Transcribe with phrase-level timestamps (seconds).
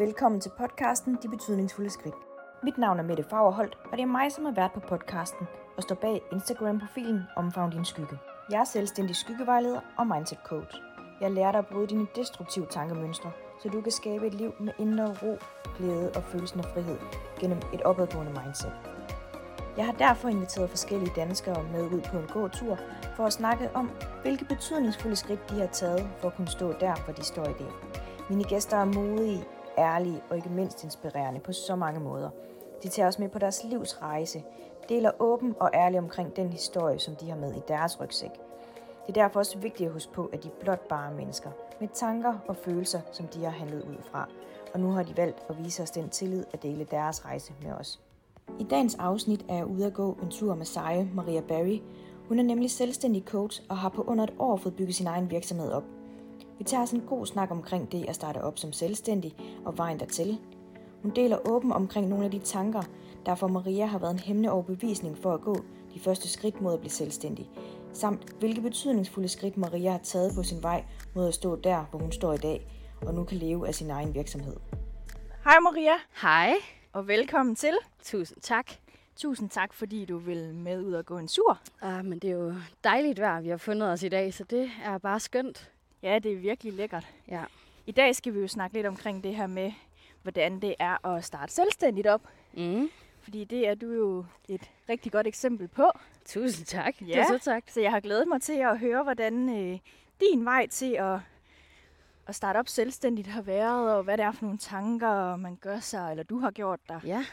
[0.00, 2.14] Velkommen til podcasten De Betydningsfulde Skridt.
[2.62, 5.82] Mit navn er Mette Fagerholt, og det er mig, som er vært på podcasten og
[5.82, 8.18] står bag Instagram-profilen Omfavn din skygge.
[8.50, 10.76] Jeg er selvstændig skyggevejleder og mindset coach.
[11.20, 13.32] Jeg lærer dig at bryde dine destruktive tankemønstre,
[13.62, 15.38] så du kan skabe et liv med indre ro,
[15.78, 16.98] glæde og følelsen af frihed
[17.40, 18.72] gennem et opadgående mindset.
[19.76, 22.78] Jeg har derfor inviteret forskellige danskere med ud på en gåtur
[23.16, 23.90] for at snakke om,
[24.22, 27.54] hvilke betydningsfulde skridt de har taget for at kunne stå der, hvor de står i
[27.58, 27.72] dag.
[28.30, 29.44] Mine gæster er modige,
[29.78, 32.30] ærlige og ikke mindst inspirerende på så mange måder.
[32.82, 34.42] De tager os med på deres livs rejse,
[34.88, 38.30] deler åben og ærligt omkring den historie, som de har med i deres rygsæk.
[39.06, 41.88] Det er derfor også vigtigt at huske på, at de er blot bare mennesker, med
[41.94, 44.28] tanker og følelser, som de har handlet ud fra.
[44.74, 47.72] Og nu har de valgt at vise os den tillid at dele deres rejse med
[47.72, 48.00] os.
[48.58, 51.80] I dagens afsnit er jeg ude at gå en tur med Seje Maria Barry.
[52.28, 55.30] Hun er nemlig selvstændig coach og har på under et år fået bygget sin egen
[55.30, 55.84] virksomhed op.
[56.60, 60.00] Vi tager os en god snak omkring det at starte op som selvstændig og vejen
[60.00, 60.38] dertil.
[61.02, 62.82] Hun deler åben omkring nogle af de tanker,
[63.26, 65.56] der for Maria har været en hæmmende overbevisning for at gå
[65.94, 67.50] de første skridt mod at blive selvstændig,
[67.92, 71.98] samt hvilke betydningsfulde skridt Maria har taget på sin vej mod at stå der, hvor
[71.98, 72.66] hun står i dag,
[73.06, 74.56] og nu kan leve af sin egen virksomhed.
[75.44, 76.52] Hej Maria, Hej.
[76.92, 77.74] og velkommen til.
[78.02, 78.70] Tusind tak.
[79.16, 81.58] Tusind tak, fordi du vil med ud og gå en tur.
[81.82, 84.70] Uh, men det er jo dejligt vejr, vi har fundet os i dag, så det
[84.84, 85.70] er bare skønt.
[86.02, 87.06] Ja, det er virkelig lækkert.
[87.28, 87.44] Ja.
[87.86, 89.72] I dag skal vi jo snakke lidt omkring det her med,
[90.22, 92.22] hvordan det er at starte selvstændigt op.
[92.52, 92.90] Mm.
[93.22, 95.90] Fordi det er du jo et rigtig godt eksempel på.
[96.24, 97.00] Tusind tak.
[97.00, 97.06] Ja.
[97.06, 97.64] Det er så tak.
[97.66, 99.78] Så jeg har glædet mig til at høre, hvordan øh,
[100.20, 101.18] din vej til at,
[102.26, 105.80] at starte op selvstændigt har været, og hvad det er for nogle tanker, man gør
[105.80, 107.00] sig, eller du har gjort dig.
[107.04, 107.24] Ja,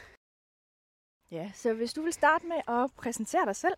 [1.31, 3.73] Ja, så hvis du vil starte med at præsentere dig selv.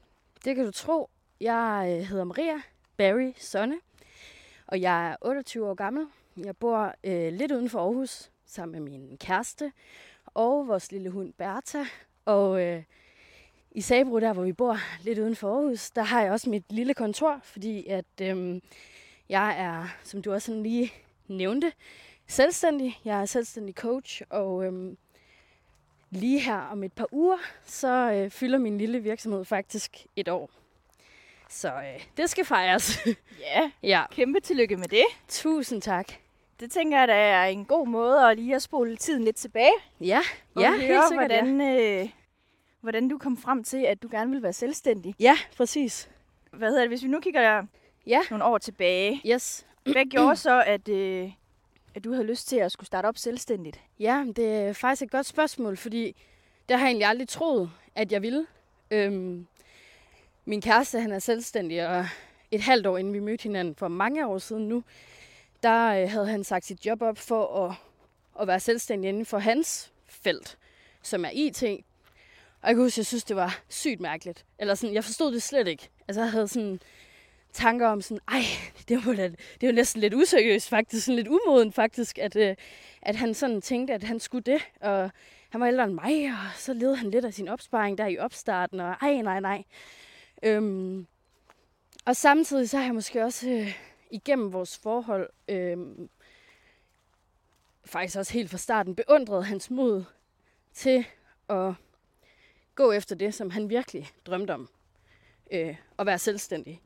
[0.46, 1.10] det kan du tro.
[1.42, 2.62] Jeg øh, hedder Maria
[2.98, 3.76] Barry Sonne,
[4.72, 6.08] og jeg er 28 år gammel.
[6.38, 9.72] Jeg bor øh, lidt uden for Aarhus sammen med min kæreste
[10.26, 11.84] og vores lille hund Bertha.
[12.26, 12.84] Og øh,
[13.72, 16.64] i Sabro, der hvor vi bor lidt uden for Aarhus, der har jeg også mit
[16.70, 18.62] lille kontor, fordi at øh,
[19.30, 20.94] jeg er, som du også sådan lige
[21.28, 21.72] nævnte,
[22.28, 23.00] selvstændig.
[23.06, 24.96] Jeg er selvstændig coach, og øh,
[26.10, 30.59] lige her om et par uger, så øh, fylder min lille virksomhed faktisk et år.
[31.50, 33.00] Så øh, det skal fejres.
[33.40, 35.04] Ja, ja, kæmpe tillykke med det.
[35.28, 36.12] tusind tak.
[36.60, 39.72] Det tænker jeg, der er en god måde at lige at spole tiden lidt tilbage.
[40.02, 40.22] Ja,
[40.56, 41.32] Og ja høre, helt sikkert.
[41.32, 41.44] Ja.
[41.44, 41.62] hvordan,
[42.02, 42.10] øh,
[42.82, 45.16] hvordan du kom frem til, at du gerne vil være selvstændig.
[45.20, 46.10] ja, præcis.
[46.52, 47.64] Hvad hedder det, hvis vi nu kigger
[48.08, 49.22] Ja, nogle år tilbage.
[49.26, 49.66] yes.
[49.84, 51.32] Hvad gjorde så, at, øh,
[51.96, 53.80] at du havde lyst til at skulle starte op selvstændigt?
[54.00, 56.16] Ja, det er faktisk et godt spørgsmål, fordi
[56.70, 58.48] det har jeg egentlig aldrig troet, at jeg ville.
[58.92, 59.48] Øhm,
[60.50, 62.06] min kæreste, han er selvstændig, og
[62.52, 64.84] et halvt år inden vi mødte hinanden for mange år siden nu,
[65.64, 67.76] der øh, havde han sagt sit job op for at,
[68.42, 70.58] at være selvstændig inden for hans felt,
[71.02, 71.64] som er IT.
[71.64, 74.46] Og jeg kan huske, jeg synes, det var sygt mærkeligt.
[74.60, 75.90] Eller sådan, jeg forstod det slet ikke.
[76.08, 76.80] Altså, jeg havde sådan
[77.54, 78.42] tanker om sådan, ej,
[78.90, 79.28] det var, da,
[79.62, 82.56] det var næsten lidt useriøst faktisk, sådan lidt umoden faktisk, at, øh,
[83.02, 84.62] at han sådan tænkte, at han skulle det.
[84.82, 85.12] Og
[85.50, 88.18] han var ældre end mig, og så levede han lidt af sin opsparing der i
[88.18, 89.64] opstarten, og ej, nej, nej.
[90.44, 91.08] Øhm,
[92.06, 93.78] og samtidig så har jeg måske også øh,
[94.12, 95.78] igennem vores forhold, øh,
[97.86, 100.04] faktisk også helt fra starten, beundret hans mod
[100.74, 101.06] til
[101.50, 101.74] at
[102.76, 104.70] gå efter det, som han virkelig drømte om.
[105.52, 106.82] Øh, at være selvstændig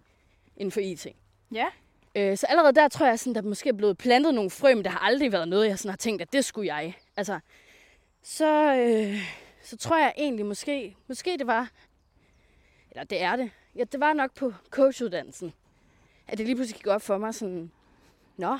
[0.57, 1.07] inden for IT.
[1.51, 1.65] Ja.
[2.15, 4.83] Øh, så allerede der tror jeg, sådan, der måske er blevet plantet nogle frø, men
[4.83, 6.93] det har aldrig været noget, jeg sådan har tænkt, at det skulle jeg.
[7.17, 7.39] Altså,
[8.21, 9.17] så, øh,
[9.63, 11.69] så tror jeg egentlig måske, måske det var,
[12.93, 15.53] eller det er det, ja, det var nok på coachuddannelsen,
[16.27, 17.71] at det lige pludselig gik op for mig sådan,
[18.37, 18.57] nå,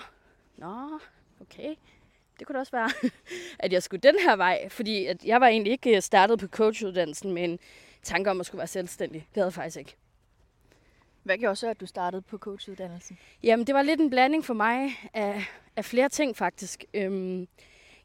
[0.58, 1.00] nå,
[1.42, 1.76] okay,
[2.40, 2.90] det kunne det også være,
[3.60, 7.32] at jeg skulle den her vej, fordi at jeg var egentlig ikke startet på coachuddannelsen
[7.32, 7.60] med en
[8.04, 9.22] tanke om at skulle være selvstændig.
[9.22, 9.96] Det havde jeg faktisk ikke.
[11.24, 13.18] Hvad gjorde så, at du startede på coachuddannelsen?
[13.44, 15.46] Jamen, det var lidt en blanding for mig af,
[15.76, 16.86] af flere ting, faktisk.
[16.94, 17.48] Øhm,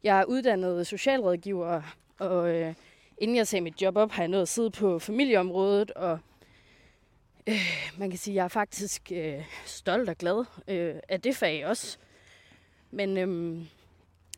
[0.02, 1.82] jeg er uddannet socialrådgiver,
[2.18, 2.74] og øh,
[3.20, 6.18] inden jeg sagde mit job op, har jeg nået at sidde på familieområdet, og
[7.46, 11.36] øh, man kan sige, at jeg er faktisk øh, stolt og glad øh, af det
[11.36, 11.98] fag også.
[12.90, 13.28] Men øh,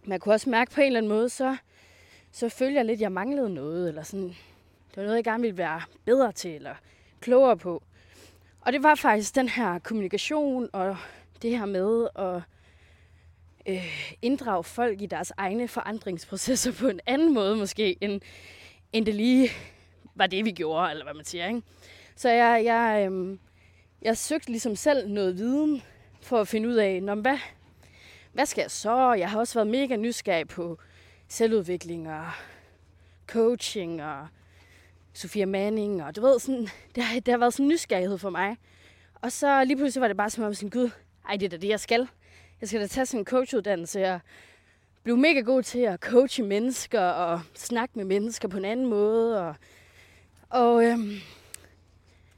[0.05, 1.57] man kunne også mærke på en eller anden måde, så,
[2.33, 4.29] så følte jeg lidt, at jeg manglede noget, eller sådan,
[4.89, 6.75] det var noget, jeg gerne ville være bedre til, eller
[7.21, 7.83] klogere på.
[8.61, 10.97] Og det var faktisk den her kommunikation og
[11.43, 12.43] det her med at
[13.67, 18.21] øh, inddrage folk i deres egne forandringsprocesser på en anden måde måske, end,
[18.93, 19.51] end det lige
[20.15, 21.47] var det, vi gjorde, eller hvad man siger.
[21.47, 21.63] Ikke?
[22.17, 23.39] Så jeg, jeg, øh,
[24.03, 25.83] jeg søgte ligesom selv noget viden
[26.23, 27.39] for at finde ud af, Nå, hvad,
[28.33, 29.13] hvad skal jeg så?
[29.13, 30.79] Jeg har også været mega nysgerrig på
[31.29, 32.27] selvudvikling og
[33.27, 34.29] coaching og
[35.15, 38.31] Sofia Manning, og du ved, sådan, det, har, det har været sådan en nysgerrighed for
[38.31, 38.57] mig.
[39.15, 40.91] Og så lige pludselig var det bare som om, sådan, gud,
[41.29, 42.09] ej, det er da det, jeg skal.
[42.61, 44.21] Jeg skal da tage sådan en coachuddannelse og
[45.03, 49.49] blev mega god til at coache mennesker og snakke med mennesker på en anden måde.
[49.49, 49.55] Og,
[50.51, 51.13] og øhm,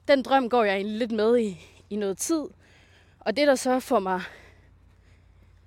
[0.09, 1.61] den drøm går jeg egentlig lidt med i,
[1.91, 2.45] i noget tid.
[3.21, 4.23] Og det, der så får mig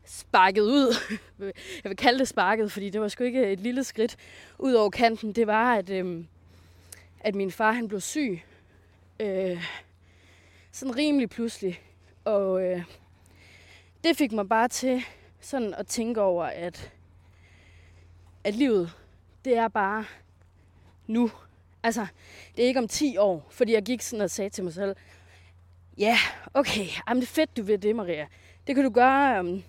[0.05, 0.95] sparket ud,
[1.83, 4.17] jeg vil kalde det sparket, fordi det var sgu ikke et lille skridt
[4.59, 6.27] ud over kanten, det var, at, øhm,
[7.19, 8.41] at min far han blev syg.
[9.19, 9.63] Øh,
[10.71, 11.81] sådan rimelig pludselig.
[12.25, 12.83] Og øh,
[14.03, 15.03] det fik mig bare til
[15.45, 16.91] sådan at tænke over, at,
[18.43, 18.91] at livet,
[19.45, 20.05] det er bare
[21.07, 21.31] nu.
[21.83, 22.07] Altså,
[22.55, 24.95] det er ikke om 10 år, fordi jeg gik sådan og sagde til mig selv,
[25.97, 28.27] ja, yeah, okay, jamen det er fedt, du ved det, Maria.
[28.67, 29.63] Det kan du gøre, um,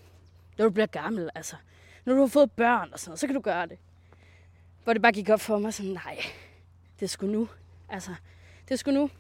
[0.58, 1.56] når du bliver gammel, altså.
[2.05, 3.78] Når du har fået børn og sådan noget, så kan du gøre det.
[4.84, 6.19] Hvor det bare gik op for mig sådan, nej,
[7.00, 7.49] det sgu nu.
[7.88, 8.14] Altså,
[8.69, 9.11] det sgu nu.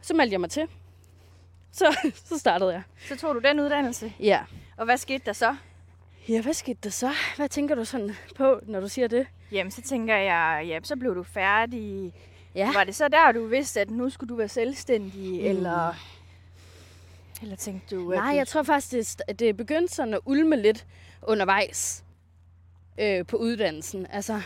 [0.00, 0.68] Så meldte jeg mig til.
[1.72, 1.96] Så,
[2.28, 2.82] så startede jeg.
[3.08, 4.12] Så tog du den uddannelse?
[4.20, 4.44] Ja.
[4.76, 5.56] Og hvad skete der så?
[6.28, 7.10] Ja, hvad skete der så?
[7.36, 9.26] Hvad tænker du sådan på, når du siger det?
[9.52, 12.12] Jamen, så tænker jeg, ja, så blev du færdig.
[12.54, 12.72] Ja.
[12.72, 15.46] Var det så der, du vidste, at nu skulle du være selvstændig, mm.
[15.46, 15.94] eller...
[17.42, 18.36] Eller tænkte du, at Nej, du...
[18.36, 20.86] jeg tror faktisk, at det begyndte sådan at ulme lidt
[21.22, 22.04] undervejs
[22.98, 24.06] øh, på uddannelsen.
[24.10, 24.42] Altså, jeg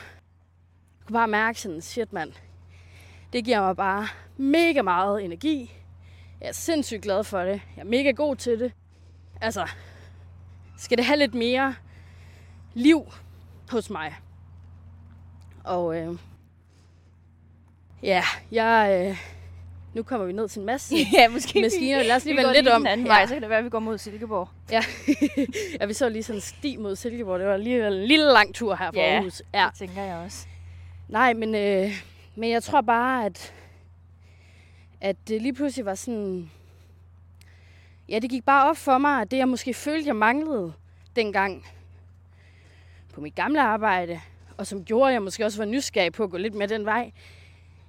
[1.06, 2.32] kunne bare mærke sådan, shit mand,
[3.32, 5.72] det giver mig bare mega meget energi.
[6.40, 7.60] Jeg er sindssygt glad for det.
[7.76, 8.72] Jeg er mega god til det.
[9.40, 9.68] Altså,
[10.78, 11.74] skal det have lidt mere
[12.74, 13.12] liv
[13.70, 14.14] hos mig.
[15.64, 16.18] Og øh,
[18.02, 18.22] ja,
[18.52, 19.16] jeg, øh,
[19.94, 22.02] nu kommer vi ned til en masse ja, måske maskiner.
[22.02, 22.80] Lad os lige vende lidt om.
[22.80, 23.12] den anden ja.
[23.12, 24.48] vej, så kan det være, at vi går mod Silkeborg.
[24.70, 24.82] Ja.
[25.80, 27.38] ja, vi så lige sådan en sti mod Silkeborg.
[27.40, 29.14] Det var lige en lille lang tur her fra Ja.
[29.14, 29.42] Aarhus.
[29.54, 29.68] Ja.
[29.70, 30.46] Det tænker jeg også.
[31.08, 31.90] Nej, men, øh,
[32.36, 33.54] men jeg tror bare, at,
[35.00, 36.50] at det lige pludselig var sådan...
[38.08, 40.72] Ja, det gik bare op for mig, at det jeg måske følte, jeg manglede
[41.16, 41.66] dengang
[43.14, 44.20] på mit gamle arbejde,
[44.56, 46.84] og som gjorde, at jeg måske også var nysgerrig på at gå lidt med den
[46.84, 47.12] vej.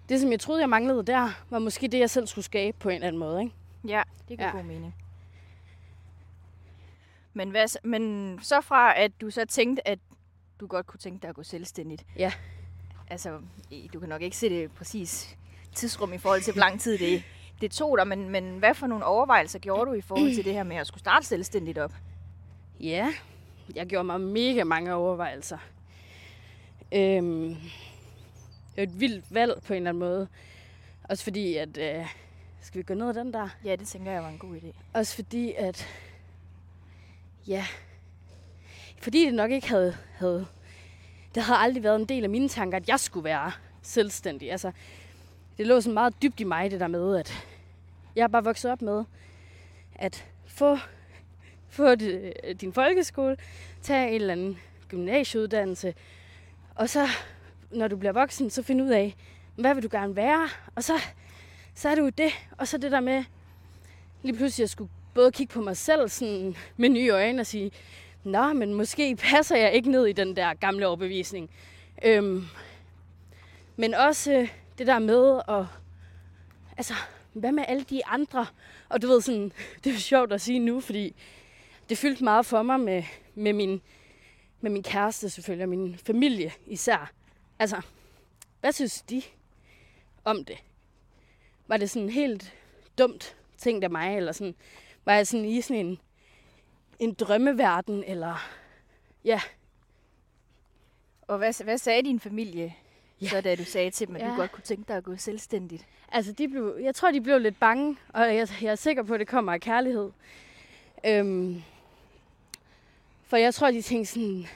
[0.10, 2.90] Det, som jeg troede, jeg manglede der, var måske det, jeg selv skulle skabe på
[2.90, 3.42] en eller anden måde.
[3.44, 3.54] Ikke?
[3.88, 4.56] Ja, det giver Ja.
[4.56, 4.96] god mening.
[7.34, 10.00] Men, hvad, men så fra, at du så tænkte, at
[10.60, 12.06] du godt kunne tænke dig at gå selvstændigt.
[12.18, 12.32] Ja.
[13.10, 13.40] Altså,
[13.94, 15.38] du kan nok ikke se det præcis
[15.76, 17.24] tidsrum i forhold til, hvor lang tid det,
[17.62, 20.54] det tog dig, men, men hvad for nogle overvejelser gjorde du i forhold til det
[20.54, 21.94] her med at skulle starte selvstændigt op?
[22.80, 23.14] Ja,
[23.76, 25.58] jeg gjorde mig mega mange overvejelser.
[26.92, 27.56] Øhm,
[28.76, 30.28] det var et vildt valg på en eller anden måde.
[31.04, 31.78] Også fordi, at...
[31.78, 32.06] Øh,
[32.62, 33.50] skal vi gå ned ad den der?
[33.66, 34.76] Ja, det tænker jeg var en god idé.
[34.94, 35.88] Også fordi, at...
[37.48, 37.66] Ja.
[39.02, 39.98] Fordi det nok ikke havde...
[40.16, 40.46] havde
[41.36, 43.52] det havde aldrig været en del af mine tanker, at jeg skulle være
[43.82, 44.52] selvstændig.
[44.52, 44.72] Altså,
[45.58, 47.48] det lå sådan meget dybt i mig, det der med, at
[48.16, 49.04] jeg er bare vokset op med,
[49.96, 50.78] at få,
[51.70, 53.38] få øh, din folkeskole,
[53.82, 55.94] tage en eller anden gymnasieuddannelse,
[56.76, 57.08] og så,
[57.72, 59.16] når du bliver voksen, så finde ud af,
[59.56, 60.50] hvad vil du gerne være?
[60.76, 60.94] Og så,
[61.76, 62.32] så er det jo det.
[62.58, 63.24] Og så det der med,
[64.24, 67.72] lige pludselig at skulle både kigge på mig selv sådan med nye øjne og sige,
[68.24, 71.50] Nå, men måske passer jeg ikke ned i den der gamle overbevisning.
[72.04, 72.46] Øhm,
[73.76, 75.66] men også øh, det der med at...
[76.78, 76.94] Altså,
[77.40, 78.46] hvad med alle de andre?
[78.90, 79.52] Og du ved sådan,
[79.84, 81.16] det er sjovt at sige nu, fordi
[81.90, 83.04] det fyldte meget for mig med,
[83.36, 83.82] med, min,
[84.62, 87.12] med min kæreste selvfølgelig, og min familie især.
[87.60, 87.82] Altså,
[88.60, 89.22] hvad synes de
[90.24, 90.58] om det?
[91.68, 92.54] Var det sådan helt
[92.98, 94.56] dumt ting af mig, eller sådan,
[95.06, 96.00] var jeg sådan i sådan en,
[97.00, 98.50] en drømmeverden, eller
[99.26, 99.42] ja,
[101.30, 102.76] Og hvad, hvad sagde din familie,
[103.22, 103.28] Ja.
[103.28, 104.30] så da du sagde til dem, at ja.
[104.30, 105.86] Du godt kunne tænke dig at gå selvstændigt?
[106.12, 109.14] Altså, de blev, jeg tror, de blev lidt bange, og jeg, jeg er sikker på,
[109.14, 110.12] at det kommer af kærlighed.
[111.06, 111.64] Øhm,
[113.24, 114.48] for jeg tror, de tænkte sådan...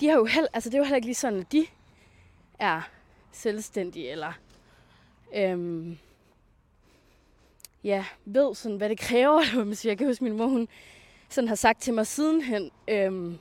[0.00, 1.66] De har jo held, altså, det er jo heller ikke lige sådan, at de
[2.58, 2.80] er
[3.32, 4.32] selvstændige, eller...
[5.34, 5.98] Øhm,
[7.84, 9.90] ja, ved sådan, hvad det kræver, eller man siger.
[9.90, 10.68] Jeg kan huske, min mor, hun
[11.28, 13.38] sådan har sagt til mig sidenhen, øhm,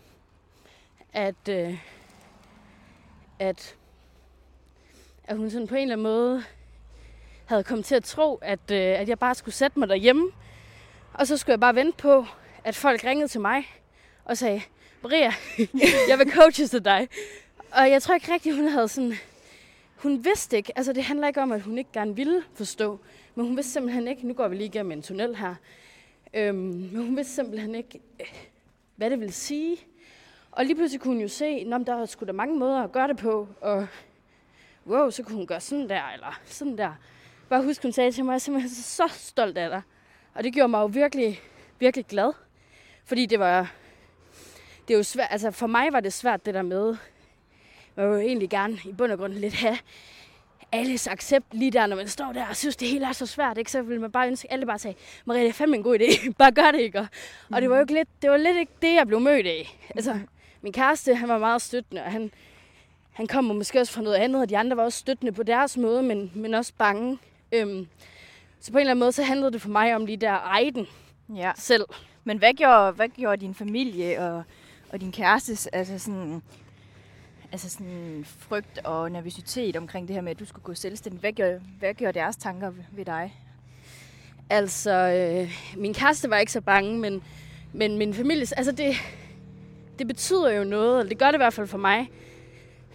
[1.13, 1.77] at, øh,
[3.39, 3.77] at,
[5.31, 6.43] at hun sådan på en eller anden måde
[7.45, 10.31] havde kommet til at tro, at, øh, at jeg bare skulle sætte mig derhjemme.
[11.13, 12.25] Og så skulle jeg bare vente på,
[12.63, 13.67] at folk ringede til mig
[14.25, 14.61] og sagde,
[15.01, 15.31] Maria,
[16.09, 17.07] jeg vil coaches til dig.
[17.71, 19.13] Og jeg tror ikke rigtigt, hun havde sådan...
[19.95, 22.99] Hun vidste ikke, altså det handler ikke om, at hun ikke gerne ville forstå,
[23.35, 25.55] men hun vidste simpelthen ikke, nu går vi lige igennem en tunnel her,
[26.33, 28.27] øhm, men hun vidste simpelthen ikke, øh,
[28.95, 29.77] hvad det ville sige.
[30.51, 33.07] Og lige pludselig kunne hun jo se, at der skulle der mange måder at gøre
[33.07, 33.87] det på, og
[34.87, 36.91] wow, så kunne hun gøre sådan der, eller sådan der.
[37.49, 39.81] Bare husk, hun sagde til mig, at jeg er simpelthen så stolt af dig.
[40.33, 41.41] Og det gjorde mig jo virkelig,
[41.79, 42.33] virkelig glad.
[43.05, 43.71] Fordi det var,
[44.87, 46.95] det er jo svært, altså for mig var det svært det der med,
[47.97, 49.77] jeg vil jo egentlig gerne i bund og grund lidt have
[50.71, 53.57] alles accept lige der, når man står der og synes, det hele er så svært,
[53.57, 53.71] ikke?
[53.71, 56.29] så vil man bare ønske, alle bare sagde, Maria, det er fandme en god idé,
[56.39, 56.99] bare gør det, ikke?
[56.99, 57.07] Og,
[57.49, 57.55] mm.
[57.55, 59.77] og det var jo ikke lidt, det var lidt ikke det, jeg blev mødt af.
[59.95, 60.19] Altså,
[60.61, 62.31] min kæreste, han var meget støttende, og han,
[63.11, 65.77] han kom måske også fra noget andet, og de andre var også støttende på deres
[65.77, 67.19] måde, men, men også bange.
[67.51, 67.87] Øhm,
[68.59, 70.71] så på en eller anden måde, så handlede det for mig om lige der eje
[70.71, 70.87] den
[71.35, 71.51] ja.
[71.55, 71.85] selv.
[72.23, 74.43] Men hvad gjorde, hvad gjorde din familie og,
[74.89, 76.41] og din kæreste, altså sådan,
[77.51, 81.19] altså sådan frygt og nervøsitet omkring det her med, at du skulle gå selvstændig.
[81.19, 83.35] Hvad gjorde, hvad gjorde deres tanker ved dig?
[84.49, 87.23] Altså, øh, min kæreste var ikke så bange, men,
[87.73, 88.95] men min familie, altså det,
[89.99, 92.09] det betyder jo noget, eller det gør det i hvert fald for mig,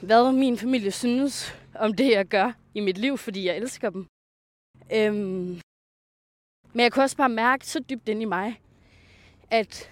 [0.01, 4.07] hvad min familie synes om det, jeg gør i mit liv, fordi jeg elsker dem.
[4.93, 5.61] Øhm,
[6.73, 8.61] men jeg kunne også bare mærke så dybt ind i mig,
[9.51, 9.91] at,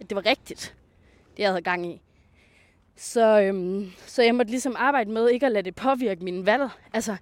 [0.00, 0.76] at det var rigtigt,
[1.36, 2.00] det jeg havde gang i.
[2.96, 6.68] Så, øhm, så jeg måtte ligesom arbejde med ikke at lade det påvirke mine valg.
[6.92, 7.16] Altså,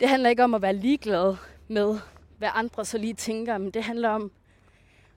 [0.00, 1.36] det handler ikke om at være ligeglad
[1.68, 1.98] med,
[2.38, 4.32] hvad andre så lige tænker, men det handler om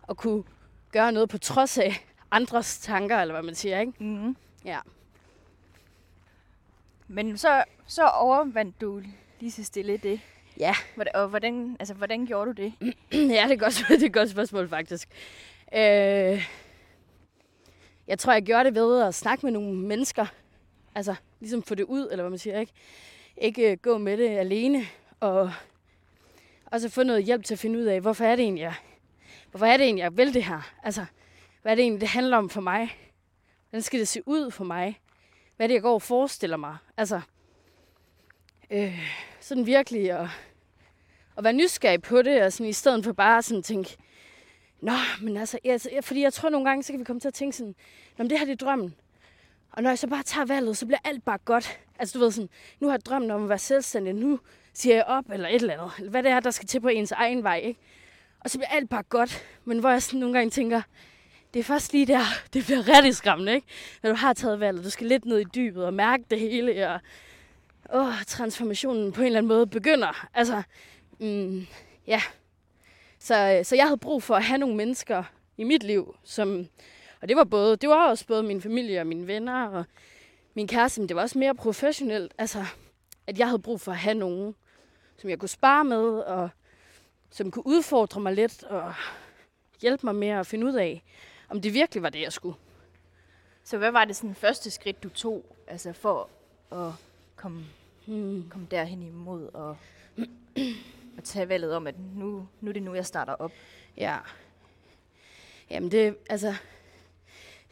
[0.09, 0.43] at kunne
[0.91, 3.93] gøre noget på trods af andres tanker, eller hvad man siger, ikke?
[3.99, 4.35] Mm-hmm.
[4.65, 4.79] Ja.
[7.07, 9.01] Men så, så overvandt du
[9.39, 10.19] lige så stille det.
[10.59, 10.75] Ja.
[11.13, 12.73] Og hvordan, altså, hvordan gjorde du det?
[13.11, 15.09] ja, det er, godt, det er et godt spørgsmål, faktisk.
[15.73, 16.47] Øh,
[18.07, 20.25] jeg tror, jeg gjorde det ved at snakke med nogle mennesker.
[20.95, 22.71] Altså, ligesom få det ud, eller hvad man siger, ikke?
[23.37, 24.85] Ikke uh, gå med det alene,
[25.19, 25.51] og,
[26.65, 28.73] og så få noget hjælp til at finde ud af, hvorfor er det egentlig, jeg,
[29.51, 30.71] hvorfor er det egentlig, jeg vil det her?
[30.83, 31.05] Altså,
[31.61, 32.97] hvad er det egentlig, det handler om for mig?
[33.69, 34.99] Hvordan skal det se ud for mig?
[35.55, 36.77] Hvad er det, jeg går og forestiller mig?
[36.97, 37.21] Altså,
[38.69, 38.99] øh,
[39.39, 40.27] sådan virkelig at,
[41.37, 43.97] at være nysgerrig på det, og sådan, i stedet for bare sådan tænke,
[44.81, 47.33] Nå, men altså, jeg, fordi jeg tror nogle gange, så kan vi komme til at
[47.33, 47.75] tænke sådan,
[48.17, 48.95] Nå, men det her det er drømmen.
[49.71, 51.79] Og når jeg så bare tager valget, så bliver alt bare godt.
[51.99, 54.39] Altså du ved sådan, nu har jeg drømmen om at være selvstændig, nu
[54.73, 55.91] siger jeg op, eller et eller andet.
[55.97, 57.79] Eller hvad det er, der skal til på ens egen vej, ikke?
[58.39, 59.45] Og så bliver alt bare godt.
[59.65, 60.81] Men hvor jeg sådan nogle gange tænker,
[61.55, 62.21] det er først lige der,
[62.53, 63.67] det bliver rigtig skræmmende, ikke?
[64.03, 66.89] Når du har taget valget, du skal lidt ned i dybet og mærke det hele,
[66.89, 66.99] og
[67.93, 70.27] åh, transformationen på en eller anden måde begynder.
[70.33, 70.61] Altså,
[71.19, 71.67] mm,
[72.07, 72.21] ja,
[73.19, 75.23] så, så jeg havde brug for at have nogle mennesker
[75.57, 76.67] i mit liv, som,
[77.21, 79.85] og det var både, det var også både min familie og mine venner og
[80.53, 82.65] min kæreste, men det var også mere professionelt, altså,
[83.27, 84.55] at jeg havde brug for at have nogen,
[85.17, 86.49] som jeg kunne spare med, og
[87.29, 88.93] som kunne udfordre mig lidt, og
[89.81, 91.03] hjælpe mig med at finde ud af,
[91.49, 92.55] om det virkelig var det, jeg skulle.
[93.63, 96.29] Så hvad var det sådan første skridt, du tog, altså for
[96.71, 96.91] at
[97.35, 97.65] komme,
[98.07, 98.49] hmm.
[98.49, 99.77] komme derhen imod og
[101.17, 103.51] at tage valget om, at nu, nu er det nu, jeg starter op?
[103.97, 104.17] Ja.
[105.69, 106.55] Jamen det, altså,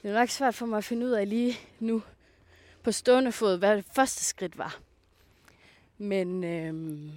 [0.02, 2.02] det er nok svært for mig at finde ud af lige nu
[2.84, 4.80] på stående fod, hvad det første skridt var.
[5.98, 7.12] Men øhm,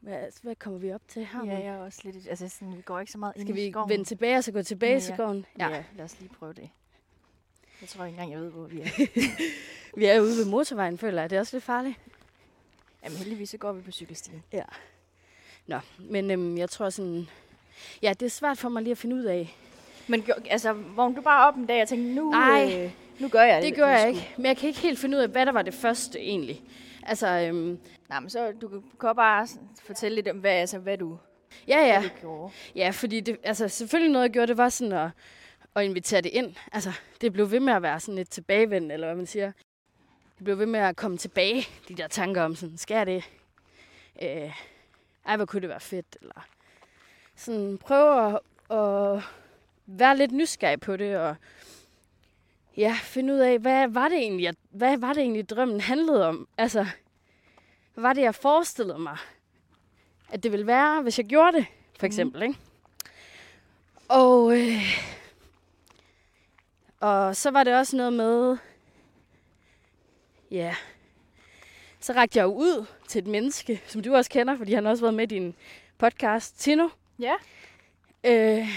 [0.00, 1.44] hvad, hvad kommer vi op til her?
[1.44, 2.16] Ja, jeg er også lidt...
[2.28, 3.88] Altså, sådan, vi går ikke så meget Skal ind i skoven.
[3.88, 5.46] vi vende tilbage og så gå tilbage ja, til skoven?
[5.58, 5.68] Ja.
[5.68, 6.70] ja, lad os lige prøve det.
[7.80, 8.86] Jeg tror ikke engang, jeg ved, hvor vi er.
[9.98, 11.30] vi er ude ved motorvejen, føler jeg.
[11.30, 11.96] Det er også lidt farligt.
[13.04, 14.42] Jamen heldigvis, så går vi på cykelstien.
[14.52, 14.64] Ja.
[15.66, 17.28] Nå, men øhm, jeg tror sådan...
[18.02, 19.56] Ja, det er svært for mig lige at finde ud af.
[20.08, 23.42] Men altså, vågnede du bare op en dag og tænkte, nu, Nej, øh, nu gør
[23.42, 23.68] jeg det?
[23.70, 24.28] det gør jeg ikke.
[24.36, 26.62] Men jeg kan ikke helt finde ud af, hvad der var det første egentlig.
[27.02, 27.78] Altså, øhm,
[28.08, 29.48] Nej, men så du kan bare
[29.82, 31.18] fortælle lidt om, hvad, altså, hvad du,
[31.68, 32.00] ja, ja.
[32.00, 32.52] Hvad du gjorde.
[32.74, 35.10] Ja, fordi det, altså, selvfølgelig noget, jeg gjorde, det var sådan at,
[35.74, 36.54] at invitere det ind.
[36.72, 39.52] Altså, det blev ved med at være sådan et tilbagevend, eller hvad man siger
[40.38, 43.24] det blev ved med at komme tilbage, de der tanker om sådan, skal jeg det?
[44.22, 44.52] Øh,
[45.26, 46.16] ej, hvor kunne det være fedt?
[46.20, 46.46] Eller
[47.36, 48.40] sådan prøve at,
[48.78, 49.22] at
[49.86, 51.36] være lidt nysgerrig på det, og
[52.76, 56.48] ja, finde ud af, hvad var det egentlig, hvad var det egentlig, drømmen handlede om?
[56.58, 56.86] Altså,
[57.98, 59.16] hvad var det, jeg forestillede mig,
[60.28, 61.66] at det ville være, hvis jeg gjorde det,
[61.98, 62.06] for mhm.
[62.06, 62.48] eksempel, mm.
[62.48, 62.60] ikke?
[64.08, 65.00] Og, øh,
[67.00, 68.56] og så var det også noget med,
[70.50, 70.74] Ja.
[72.00, 74.90] Så rakte jeg jo ud til et menneske, som du også kender, fordi han har
[74.90, 75.54] også været med i din
[75.98, 76.88] podcast, Tino.
[77.18, 77.34] Ja.
[78.24, 78.68] Øh,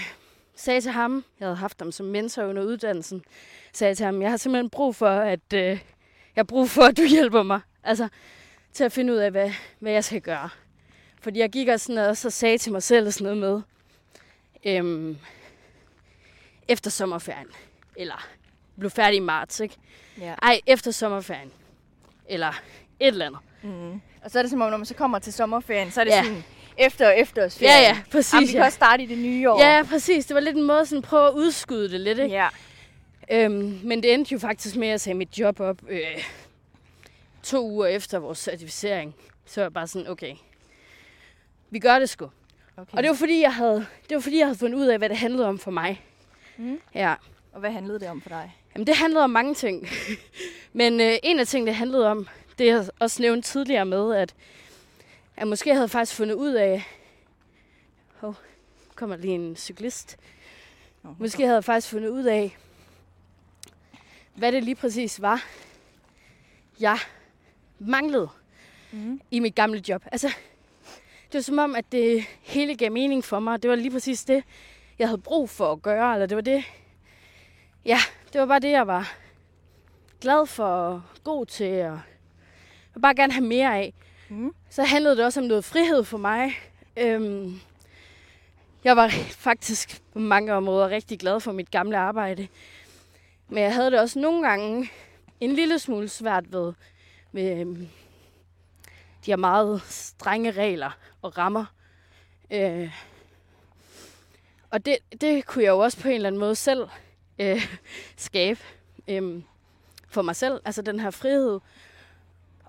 [0.54, 3.24] sagde til ham, jeg havde haft ham som mentor under uddannelsen,
[3.72, 5.80] sagde til ham, jeg har simpelthen brug for, at øh, jeg
[6.36, 7.60] har brug for, at du hjælper mig.
[7.84, 8.08] Altså,
[8.72, 10.48] til at finde ud af, hvad, hvad jeg skal gøre.
[11.20, 13.62] Fordi jeg gik også sådan og så sagde til mig selv sådan noget med,
[14.76, 15.16] øhm,
[16.68, 17.46] efter sommerferien.
[17.96, 18.26] Eller
[18.78, 19.74] blev færdig i marts, ikke?
[20.20, 20.34] Ja.
[20.42, 21.50] Ej, efter sommerferien.
[22.28, 22.48] Eller
[23.00, 23.40] et eller andet.
[23.62, 24.00] Mm.
[24.24, 26.10] Og så er det som om, når man så kommer til sommerferien, så er det
[26.10, 26.16] Ja.
[26.16, 26.24] ja.
[26.24, 26.44] sådan
[26.78, 27.82] efter efterårsferien.
[27.82, 28.32] Ja, ja, præcis.
[28.34, 28.64] Jamen, vi kan ja.
[28.66, 29.60] også starte i det nye år.
[29.62, 30.26] Ja, præcis.
[30.26, 32.34] Det var lidt en måde sådan at prøve at udskyde det lidt, ikke?
[32.34, 32.48] ja.
[33.30, 36.00] Øhm, men det endte jo faktisk med at sige mit job op øh,
[37.42, 39.14] to uger efter vores certificering.
[39.46, 40.34] Så var jeg bare sådan, okay,
[41.70, 42.30] vi gør det sgu.
[42.76, 42.96] Okay.
[42.96, 45.08] Og det var fordi, jeg havde, det var fordi, jeg havde fundet ud af, hvad
[45.08, 46.04] det handlede om for mig.
[46.56, 46.80] Mm.
[46.94, 47.14] Ja.
[47.52, 48.56] Og hvad handlede det om for dig?
[48.74, 49.88] Jamen, det handlede om mange ting.
[50.72, 54.34] Men øh, en af tingene, det handlede om, det jeg også nævnte tidligere med, at
[55.36, 56.84] jeg måske havde faktisk fundet ud af...
[58.20, 58.36] Hov,
[58.94, 60.16] kommer lige en cyklist.
[61.02, 62.56] Nå, Måske havde jeg faktisk fundet ud af,
[64.34, 65.44] hvad det lige præcis var,
[66.80, 66.98] jeg
[67.86, 68.28] manglede
[68.94, 69.20] Mm.
[69.30, 70.02] i mit gamle job.
[70.12, 70.26] Altså,
[71.26, 73.62] det var som om, at det hele gav mening for mig.
[73.62, 74.44] Det var lige præcis det,
[74.98, 76.64] jeg havde brug for at gøre, eller det var det,
[77.84, 77.98] ja,
[78.32, 79.12] det var bare det, jeg var
[80.20, 82.00] glad for og god til, og jeg
[82.94, 83.94] ville bare gerne have mere af.
[84.28, 84.54] Mm.
[84.70, 86.52] Så handlede det også om noget frihed for mig.
[86.96, 87.60] Øhm,
[88.84, 92.48] jeg var faktisk på mange områder rigtig glad for mit gamle arbejde.
[93.48, 94.90] Men jeg havde det også nogle gange
[95.40, 96.72] en lille smule svært ved,
[97.32, 97.88] med øhm,
[99.26, 100.90] de her meget strenge regler
[101.22, 101.64] og rammer.
[102.50, 102.90] Øh,
[104.70, 106.88] og det, det kunne jeg jo også på en eller anden måde selv
[107.38, 107.66] øh,
[108.16, 108.60] skabe
[109.08, 109.42] øh,
[110.08, 110.60] for mig selv.
[110.64, 111.60] Altså den her frihed.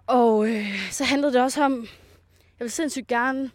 [0.07, 1.87] Og øh, så handlede det også om,
[2.59, 3.51] jeg vil sindssygt gerne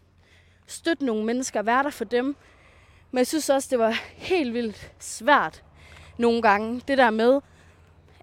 [0.66, 2.36] støtte nogle mennesker, være der for dem.
[3.10, 5.64] Men jeg synes også, det var helt vildt svært
[6.18, 6.82] nogle gange.
[6.88, 7.40] Det der med,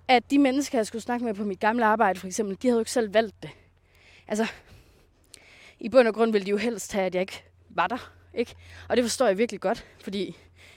[0.07, 2.77] at de mennesker, jeg skulle snakke med på mit gamle arbejde, for eksempel, de havde
[2.77, 3.49] jo ikke selv valgt det.
[4.27, 4.47] Altså,
[5.79, 8.11] i bund og grund ville de jo helst have, at jeg ikke var der.
[8.33, 8.55] Ikke?
[8.89, 10.25] Og det forstår jeg virkelig godt, fordi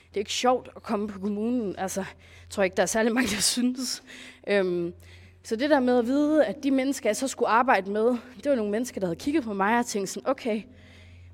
[0.09, 1.75] det er ikke sjovt at komme på kommunen.
[1.77, 4.03] Altså, jeg tror ikke, der er særlig mange, der synes.
[4.47, 4.93] Øhm,
[5.43, 8.49] så det der med at vide, at de mennesker, jeg så skulle arbejde med, det
[8.49, 10.61] var nogle mennesker, der havde kigget på mig og tænkt sådan, okay,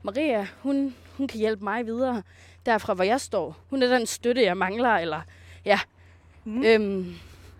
[0.03, 2.23] Maria, hun, hun kan hjælpe mig videre
[2.65, 3.57] derfra, hvor jeg står.
[3.69, 5.21] Hun er den støtte, jeg mangler, eller
[5.65, 5.79] ja.
[6.43, 6.63] Mm.
[6.63, 7.15] Øhm,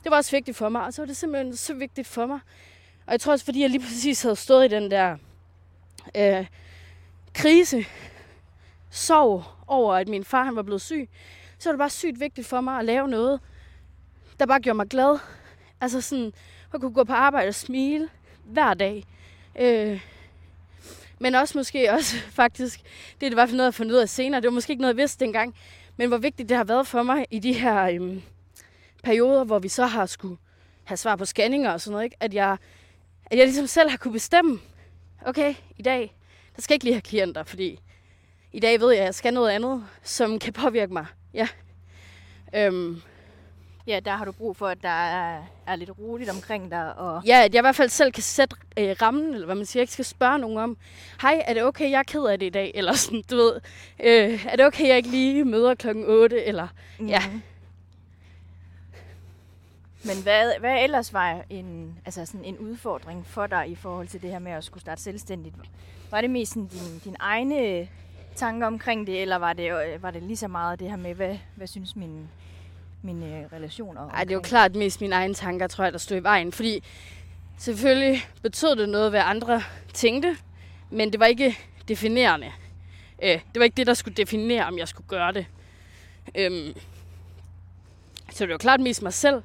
[0.06, 2.40] det var også vigtigt for mig, og så var det simpelthen så vigtigt for mig.
[3.06, 5.18] Og jeg tror også, fordi jeg lige præcis havde stået i den der
[6.16, 6.46] øh,
[7.34, 7.86] krise,
[8.90, 11.10] sorg over, at min far han var blevet syg,
[11.60, 13.40] så var det bare sygt vigtigt for mig at lave noget,
[14.40, 15.20] der bare gjorde mig glad.
[15.82, 16.34] Altså sådan,
[16.74, 18.10] at kunne gå på arbejde og smile
[18.44, 19.06] hver dag.
[19.60, 20.02] Øh,
[21.20, 22.80] men også måske også faktisk,
[23.20, 24.42] det er det hvert fald noget, jeg har fundet ud af senere.
[24.42, 25.56] Det var måske ikke noget, jeg vidste dengang.
[25.98, 28.22] Men hvor vigtigt det har været for mig i de her øhm,
[29.06, 30.38] perioder, hvor vi så har skulle
[30.84, 32.04] have svar på scanninger og sådan noget.
[32.04, 32.18] Ikke?
[32.20, 32.58] At, jeg,
[33.26, 34.60] at jeg ligesom selv har kunne bestemme,
[35.26, 36.16] okay, i dag,
[36.56, 37.80] der skal jeg ikke lige have klienter, fordi
[38.54, 41.06] i dag ved jeg, at jeg skal noget andet, som kan påvirke mig.
[41.34, 41.48] Ja.
[42.56, 43.02] Øhm,
[43.88, 46.98] Ja, der har du brug for, at der er, er lidt roligt omkring dig.
[46.98, 47.22] Og...
[47.26, 49.82] Ja, at jeg i hvert fald selv kan sætte øh, rammen, eller hvad man siger,
[49.82, 50.78] jeg ikke skal spørge nogen om,
[51.22, 52.72] hej, er det okay, jeg er ked af det i dag?
[52.76, 53.54] Eller sådan, du ved,
[54.04, 56.46] øh, er det okay, jeg ikke lige møder klokken 8?
[56.46, 56.68] Eller,
[57.08, 57.24] ja.
[60.06, 64.22] Men hvad, hvad ellers var en, altså sådan en udfordring for dig i forhold til
[64.22, 65.56] det her med at skulle starte selvstændigt?
[66.12, 67.88] Var det mest sådan din, din egne
[68.36, 71.14] tanker omkring det, eller var det, øh, var det lige så meget det her med,
[71.14, 72.28] hvad, hvad synes mine,
[73.02, 74.50] mine relationer Ej, det er jo omkring?
[74.50, 76.52] klart mest mine egne tanker, tror jeg, der stod i vejen.
[76.52, 76.84] Fordi
[77.58, 79.62] selvfølgelig betød det noget, hvad andre
[79.94, 80.38] tænkte,
[80.90, 82.52] men det var ikke definerende.
[83.24, 85.46] Øh, det var ikke det, der skulle definere, om jeg skulle gøre det.
[86.36, 86.74] Øhm,
[88.32, 89.42] så det var klart mest mig selv,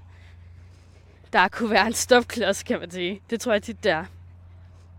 [1.33, 3.23] der kunne være en stopklods, kan man sige.
[3.31, 4.05] Det tror jeg tit, det er.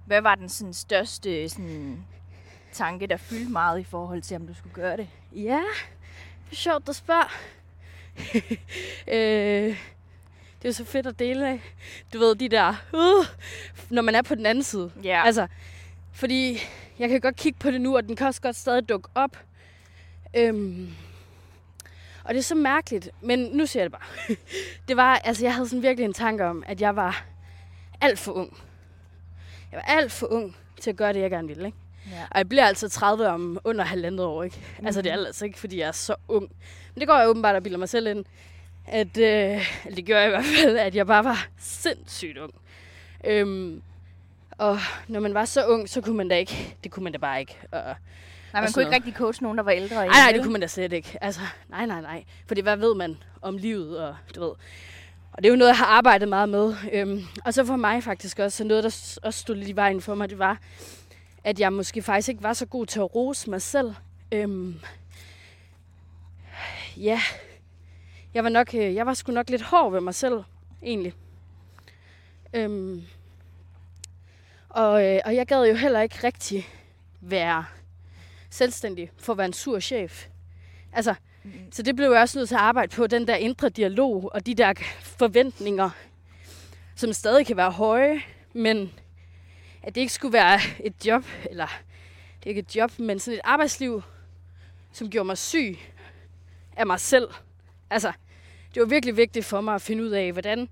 [0.05, 2.05] Hvad var den sådan, største sådan,
[2.71, 5.07] tanke, der fyldte meget i forhold til, om du skulle gøre det?
[5.35, 5.61] Ja,
[6.45, 7.31] det er sjovt, du spørger.
[9.07, 9.77] øh,
[10.61, 11.61] det er jo så fedt at dele af.
[12.13, 13.25] Du ved, de der, uh,
[13.89, 14.91] når man er på den anden side.
[15.03, 15.23] Ja.
[15.25, 15.47] Altså,
[16.11, 16.57] fordi
[16.99, 19.37] jeg kan godt kigge på det nu, og den kan også godt stadig dukke op.
[20.33, 20.93] Øhm,
[22.31, 24.35] og det er så mærkeligt, men nu siger jeg det bare.
[24.87, 27.25] det var, altså jeg havde sådan virkelig en tanke om, at jeg var
[28.01, 28.57] alt for ung.
[29.71, 31.77] Jeg var alt for ung til at gøre det, jeg gerne ville, ikke?
[32.11, 32.23] ja.
[32.31, 34.57] Og jeg bliver altså 30 om under halvandet år, ikke?
[34.79, 34.85] Mm.
[34.85, 36.51] Altså, det er altså ikke, fordi jeg er så ung.
[36.93, 38.25] Men det går jeg åbenbart og bilder mig selv ind,
[38.87, 42.53] at, øh, det gør jeg i hvert fald, at jeg bare var sindssygt ung.
[43.23, 43.81] Øhm,
[44.57, 47.17] og når man var så ung, så kunne man da ikke, det kunne man da
[47.17, 47.57] bare ikke.
[47.71, 47.95] Og,
[48.53, 49.95] Nej, man kunne ikke rigtig coache nogen, der var ældre.
[49.95, 51.17] nej, nej, det kunne man da slet ikke.
[51.21, 52.23] Altså, nej, nej, nej.
[52.47, 54.51] Fordi hvad ved man om livet, og du ved.
[55.33, 56.75] Og det er jo noget, jeg har arbejdet meget med.
[56.93, 60.01] Øhm, og så for mig faktisk også, så noget, der også stod lidt i vejen
[60.01, 60.59] for mig, det var,
[61.43, 63.93] at jeg måske faktisk ikke var så god til at rose mig selv.
[64.31, 64.79] Øhm,
[66.97, 67.21] ja,
[68.33, 70.43] jeg var nok, øh, jeg var sgu nok lidt hård ved mig selv,
[70.83, 71.13] egentlig.
[72.53, 73.03] Øhm,
[74.69, 76.67] og, øh, og jeg gad jo heller ikke rigtig
[77.21, 77.65] være
[78.51, 80.27] selvstændig for at være en sur chef.
[80.93, 81.51] Altså, mm.
[81.71, 84.45] så det blev jeg også nødt til at arbejde på, den der indre dialog og
[84.45, 85.89] de der forventninger,
[86.95, 88.21] som stadig kan være høje,
[88.53, 88.91] men
[89.83, 91.67] at det ikke skulle være et job, eller
[92.39, 94.03] det er ikke et job, men sådan et arbejdsliv,
[94.91, 95.77] som gjorde mig syg
[96.77, 97.27] af mig selv.
[97.89, 98.11] Altså,
[98.73, 100.69] det var virkelig vigtigt for mig at finde ud af, hvordan,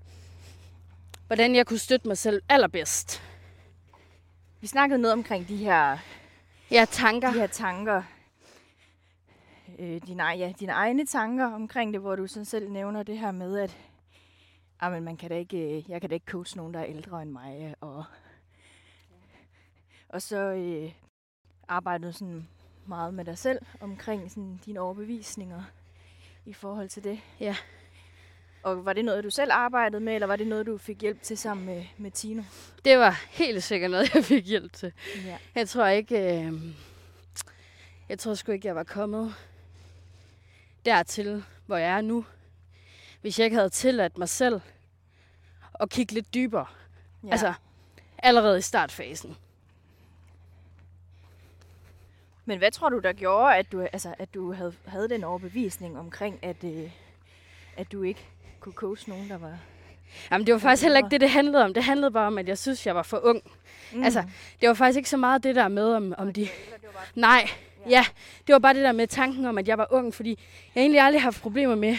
[1.26, 3.22] hvordan jeg kunne støtte mig selv allerbedst.
[4.60, 5.98] Vi snakkede noget omkring de her,
[6.70, 7.30] ja, tanker.
[7.30, 8.02] Her tanker.
[9.78, 13.30] Øh, dine, ja, dine egne tanker omkring det, hvor du sådan selv nævner det her
[13.30, 13.76] med, at
[14.80, 16.86] ah, men man kan da ikke, øh, jeg kan da ikke coach nogen, der er
[16.86, 17.74] ældre end mig.
[17.80, 18.04] Og,
[20.08, 20.92] og så øh,
[21.68, 22.48] arbejdede sådan
[22.86, 25.62] meget med dig selv omkring sådan, dine overbevisninger
[26.46, 27.20] i forhold til det.
[27.40, 27.56] Ja.
[28.62, 31.22] Og var det noget, du selv arbejdede med, eller var det noget, du fik hjælp
[31.22, 32.42] til sammen med, med Tino?
[32.84, 34.92] Det var helt sikkert noget, jeg fik hjælp til.
[35.24, 35.38] Ja.
[35.54, 36.44] Jeg tror ikke...
[36.44, 36.52] Øh,
[38.08, 39.34] jeg tror sgu ikke, jeg var kommet
[40.84, 42.24] dertil, hvor jeg er nu,
[43.20, 44.60] hvis jeg ikke havde tilladt mig selv
[45.80, 46.66] at kigge lidt dybere.
[47.24, 47.30] Ja.
[47.30, 47.54] Altså,
[48.18, 49.36] allerede i startfasen.
[52.44, 55.98] Men hvad tror du, der gjorde, at du, altså, at du havde, havde den overbevisning
[55.98, 56.90] omkring, at, øh,
[57.76, 58.28] at du ikke
[58.60, 59.58] kunne coach nogen, der var...
[60.30, 61.74] Jamen, det var faktisk heller ikke det, det handlede om.
[61.74, 63.42] Det handlede bare om, at jeg synes, jeg var for ung.
[63.92, 64.02] Mm.
[64.02, 64.24] Altså,
[64.60, 66.48] det var faktisk ikke så meget det der med, om, om de...
[67.14, 67.48] Nej,
[67.88, 68.04] ja.
[68.46, 70.38] Det var bare det der med tanken om, at jeg var ung, fordi
[70.74, 71.96] jeg egentlig aldrig haft problemer med...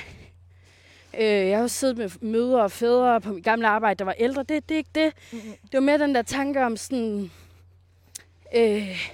[1.20, 4.16] Øh, jeg har jo siddet med mødre og fædre på mit gamle arbejde, der var
[4.18, 4.44] ældre.
[4.44, 5.14] Det, det er ikke det.
[5.62, 7.32] Det var mere den der tanke om sådan...
[8.56, 9.10] Øh,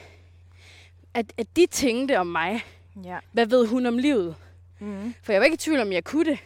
[1.13, 2.63] at, at de tænkte om mig.
[3.03, 3.17] Ja.
[3.31, 4.35] Hvad ved hun om livet?
[4.79, 5.13] Mm.
[5.23, 6.39] For jeg var ikke i tvivl om, jeg kunne det.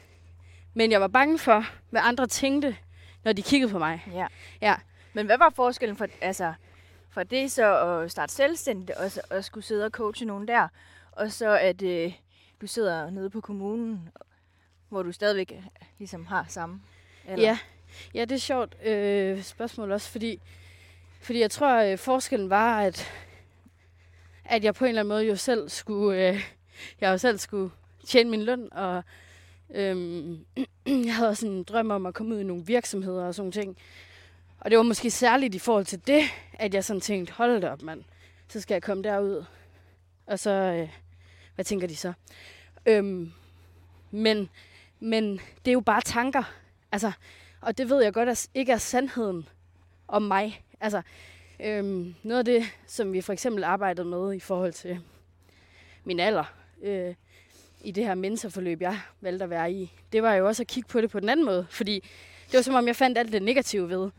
[0.74, 2.78] Men jeg var bange for, hvad andre tænkte,
[3.24, 4.06] når de kiggede på mig.
[4.14, 4.28] Ja.
[4.62, 4.76] ja.
[5.14, 6.54] Men hvad var forskellen for, altså,
[7.10, 10.68] for det så at starte selvstændigt, og så at skulle sidde og coache nogen der,
[11.12, 12.14] og så at øh,
[12.62, 14.10] du sidder nede på kommunen,
[14.90, 15.64] hvor du stadigvæk øh,
[16.00, 16.82] ligesom har samme?
[17.28, 17.46] Eller?
[17.46, 17.58] Ja.
[18.14, 20.40] ja, det er sjovt øh, spørgsmål også, fordi,
[21.22, 23.12] fordi jeg tror, øh, forskellen var, at,
[24.46, 26.44] at jeg på en eller anden måde jo selv skulle, øh,
[27.02, 27.72] jeg jo selv skulle
[28.08, 29.04] tjene min løn, og
[29.74, 30.46] Øhm,
[31.06, 33.78] jeg havde også en drøm om at komme ud i nogle virksomheder og sådan ting.
[34.60, 37.70] Og det var måske særligt i forhold til det, at jeg sådan tænkte, hold da
[37.70, 38.04] op mand,
[38.48, 39.44] så skal jeg komme derud.
[40.28, 40.90] Og så, øh,
[41.56, 42.14] hvad tænker de så?
[42.86, 43.32] Øhm,
[44.12, 44.50] men,
[45.00, 45.34] men
[45.66, 46.44] det er jo bare tanker.
[46.92, 47.12] Altså,
[47.62, 49.50] og det ved jeg godt, at ikke er sandheden
[50.08, 50.64] om mig.
[50.80, 51.02] Altså,
[51.60, 55.00] øhm, noget af det, som vi for eksempel arbejdede med i forhold til
[56.04, 57.16] min alder, øh,
[57.84, 60.90] i det her mentorforløb, jeg valgte at være i, det var jo også at kigge
[60.90, 61.68] på det på den anden måde.
[61.70, 62.00] Fordi
[62.46, 64.10] det var som om, jeg fandt alt det negative ved.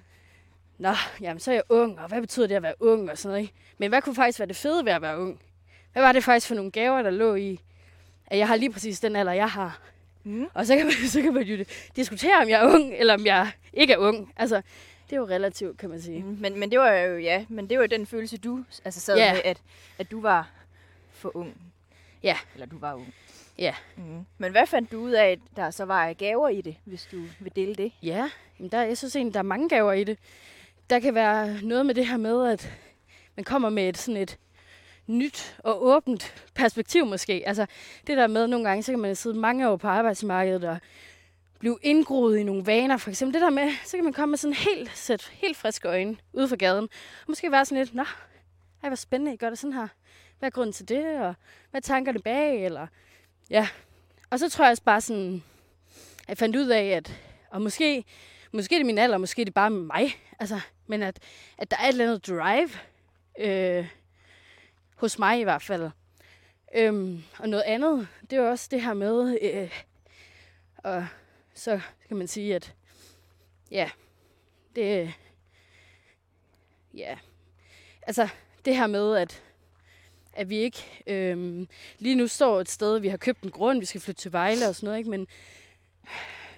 [0.78, 3.30] Nå, jamen så er jeg ung, og hvad betyder det at være ung og sådan
[3.30, 3.42] noget.
[3.42, 3.54] Ikke?
[3.78, 5.40] Men hvad kunne faktisk være det fede ved at være ung?
[5.92, 7.60] Hvad var det faktisk for nogle gaver, der lå i,
[8.26, 9.80] at jeg har lige præcis den alder, jeg har?
[10.24, 10.46] Mm.
[10.54, 11.64] Og så kan, man, så kan man jo
[11.96, 14.32] diskutere, om jeg er ung, eller om jeg ikke er ung.
[14.36, 14.56] Altså,
[15.10, 16.22] det er jo relativt, kan man sige.
[16.22, 19.00] Mm, men, men det var jo, ja, men det var jo den følelse, du altså
[19.00, 19.32] sad ja.
[19.32, 19.62] med, at,
[19.98, 20.50] at du var
[21.12, 21.56] for ung.
[22.22, 22.36] Ja.
[22.54, 23.14] Eller du var ung.
[23.58, 23.74] Ja.
[23.96, 24.24] Mm.
[24.38, 27.22] Men hvad fandt du ud af, at der så var gaver i det, hvis du
[27.40, 27.92] vil dele det?
[28.02, 30.18] Ja, jamen der, jeg synes egentlig, der er mange gaver i det.
[30.90, 32.72] Der kan være noget med det her med, at
[33.36, 34.38] man kommer med et sådan et
[35.06, 37.42] nyt og åbent perspektiv måske.
[37.46, 37.66] Altså
[38.06, 40.78] det der med, nogle gange, så kan man sidde mange år på arbejdsmarkedet og
[41.58, 42.96] blive indgroet i nogle vaner.
[42.96, 45.88] For eksempel det der med, så kan man komme med sådan helt, sæt helt friske
[45.88, 46.84] øjne ude for gaden.
[47.20, 48.04] Og måske være sådan lidt, nå,
[48.82, 49.88] ej, hvor spændende, I gør det sådan her.
[50.38, 51.34] Hvad er grunden til det, og
[51.70, 52.86] hvad er tankerne bag, eller
[53.52, 53.68] Ja,
[54.30, 55.42] og så tror jeg også bare sådan,
[56.22, 58.04] at jeg fandt ud af, at og måske,
[58.52, 61.18] måske det er min alder, måske det er bare mig, altså, men at,
[61.58, 62.70] at der er et eller andet drive,
[63.38, 63.88] øh,
[64.96, 65.90] hos mig i hvert fald.
[66.74, 69.82] Øhm, og noget andet, det er også det her med, øh,
[70.76, 71.06] og
[71.54, 72.74] så kan man sige, at
[73.70, 73.90] ja,
[74.76, 75.14] det,
[76.94, 77.18] ja,
[78.02, 78.28] altså
[78.64, 79.42] det her med, at
[80.32, 81.68] at vi ikke øhm,
[81.98, 84.68] lige nu står et sted, vi har købt en grund, vi skal flytte til Vejle
[84.68, 85.10] og sådan noget, ikke?
[85.10, 85.26] men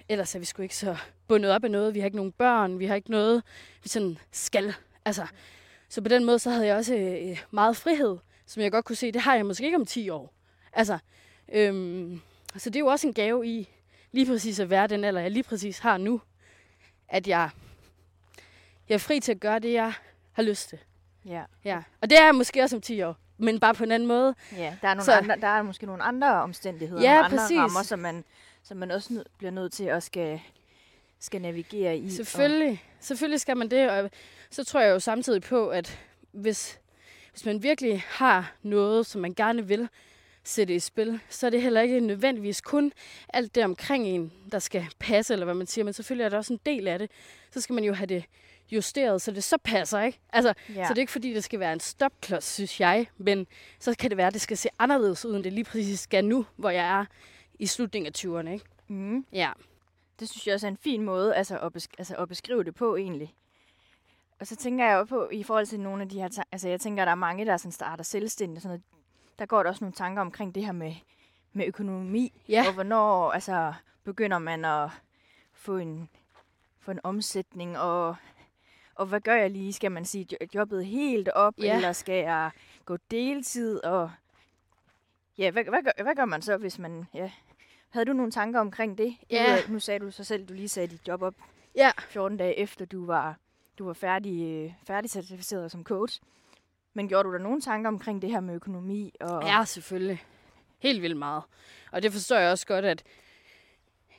[0.09, 1.93] ellers er vi sgu ikke så bundet op af noget.
[1.93, 3.43] Vi har ikke nogen børn, vi har ikke noget,
[3.83, 4.73] vi sådan skal.
[5.05, 5.27] Altså,
[5.89, 8.95] så på den måde, så havde jeg også øh, meget frihed, som jeg godt kunne
[8.95, 10.33] se, det har jeg måske ikke om 10 år.
[10.73, 10.97] Altså,
[11.53, 12.21] øhm,
[12.57, 13.69] så det er jo også en gave i
[14.11, 16.21] lige præcis at være den alder, jeg lige præcis har nu.
[17.07, 17.49] At jeg,
[18.89, 19.93] jeg er fri til at gøre det, jeg
[20.31, 20.79] har lyst til.
[21.25, 21.43] Ja.
[21.65, 21.83] ja.
[22.01, 24.35] Og det er jeg måske også om 10 år men bare på en anden måde.
[24.51, 27.37] Ja, der er, nogle så, andre, der er måske nogle andre omstændigheder, ja, nogle andre
[27.37, 27.57] præcis.
[27.57, 28.23] rammer, som man,
[28.63, 30.41] som man også nød, bliver nødt til at skal,
[31.19, 32.09] skal navigere i.
[32.09, 32.83] Selvfølgelig.
[32.99, 34.09] Selvfølgelig skal man det, og
[34.49, 35.99] så tror jeg jo samtidig på, at
[36.31, 36.79] hvis,
[37.31, 39.89] hvis man virkelig har noget, som man gerne vil
[40.43, 42.93] sætte i spil, så er det heller ikke nødvendigvis kun
[43.33, 46.37] alt det omkring en, der skal passe, eller hvad man siger, men selvfølgelig er der
[46.37, 47.11] også en del af det.
[47.51, 48.23] Så skal man jo have det
[48.71, 50.19] justeret, så det så passer, ikke?
[50.33, 50.87] Altså, ja.
[50.87, 53.47] Så det er ikke fordi, det skal være en stopklods, synes jeg, men
[53.79, 56.25] så kan det være, at det skal se anderledes ud, end det lige præcis skal
[56.25, 57.05] nu, hvor jeg er
[57.59, 58.65] i slutningen af 20'erne, ikke?
[58.87, 59.25] Mm.
[59.33, 59.51] Ja.
[60.19, 62.75] Det synes jeg også er en fin måde altså at, besk- altså at beskrive det
[62.75, 63.33] på, egentlig.
[64.39, 66.27] Og så tænker jeg jo på, i forhold til nogle af de her...
[66.27, 68.61] Ta- altså, jeg tænker, at der er mange, der sådan starter selvstændigt.
[68.63, 68.83] Sådan noget.
[69.39, 70.93] Der går der også nogle tanker omkring det her med,
[71.53, 72.33] med økonomi.
[72.49, 72.63] Ja.
[72.67, 73.73] Og hvornår altså,
[74.03, 74.89] begynder man at
[75.53, 76.09] få en,
[76.79, 78.15] få en omsætning, og
[78.95, 79.73] og hvad gør jeg lige?
[79.73, 81.75] Skal man sige jobbet helt op, ja.
[81.75, 82.51] eller skal jeg
[82.85, 83.83] gå deltid?
[83.83, 84.11] Og
[85.37, 87.05] ja, hvad, hvad, gør, hvad gør man så, hvis man...
[87.13, 87.31] Ja.
[87.89, 89.15] Havde du nogle tanker omkring det?
[89.31, 89.57] Ja.
[89.69, 91.33] Nu, sagde du så selv, du lige sagde dit job op
[91.75, 91.91] ja.
[92.09, 93.35] 14 dage efter, du var,
[93.79, 96.21] du var færdig, øh, færdig certificeret som coach.
[96.93, 99.13] Men gjorde du der nogle tanker omkring det her med økonomi?
[99.19, 99.43] Og...
[99.43, 100.23] Ja, selvfølgelig.
[100.79, 101.43] Helt vildt meget.
[101.91, 103.03] Og det forstår jeg også godt, at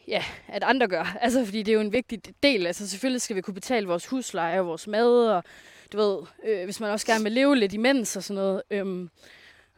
[0.08, 1.16] ja, at andre gør.
[1.20, 2.66] Altså, fordi det er jo en vigtig del.
[2.66, 5.44] Altså, selvfølgelig skal vi kunne betale vores husleje og vores mad, og
[5.92, 8.62] du ved, øh, hvis man også gerne vil leve lidt imens og sådan noget.
[8.70, 9.10] Øhm,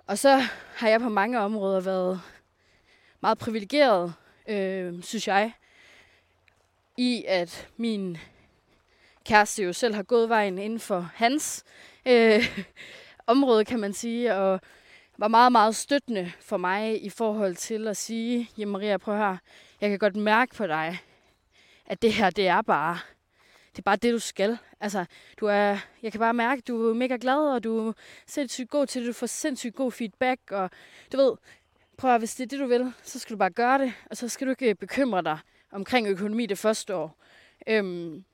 [0.07, 0.43] og så
[0.75, 2.21] har jeg på mange områder været
[3.21, 4.15] meget privilegeret,
[4.49, 5.53] øh, synes jeg,
[6.97, 8.19] i at min
[9.25, 11.65] kæreste jo selv har gået vejen inden for hans
[12.07, 12.59] øh,
[13.27, 14.61] område, kan man sige, og
[15.19, 19.37] var meget, meget støttende for mig i forhold til at sige, jamen Maria, prøv her,
[19.81, 20.99] jeg kan godt mærke på dig,
[21.87, 22.99] at det her, det er bare,
[23.73, 24.59] det er bare det, du skal.
[24.81, 25.05] Altså,
[25.41, 27.93] du er, jeg kan bare mærke, at du er mega glad, og du er
[28.27, 30.71] sindssygt god til det, du får sindssygt god feedback, og
[31.13, 31.33] du ved,
[31.97, 34.17] prøv at, hvis det er det, du vil, så skal du bare gøre det, og
[34.17, 35.39] så skal du ikke øh, bekymre dig
[35.73, 37.17] omkring økonomi det første år.
[37.67, 38.25] Øhm,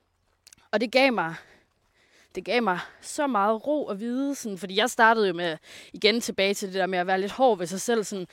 [0.71, 1.35] og det gav mig
[2.35, 5.57] det gav mig så meget ro at vide, sådan, fordi jeg startede jo med,
[5.93, 8.27] igen tilbage til det der med at være lidt hård ved sig selv, sådan,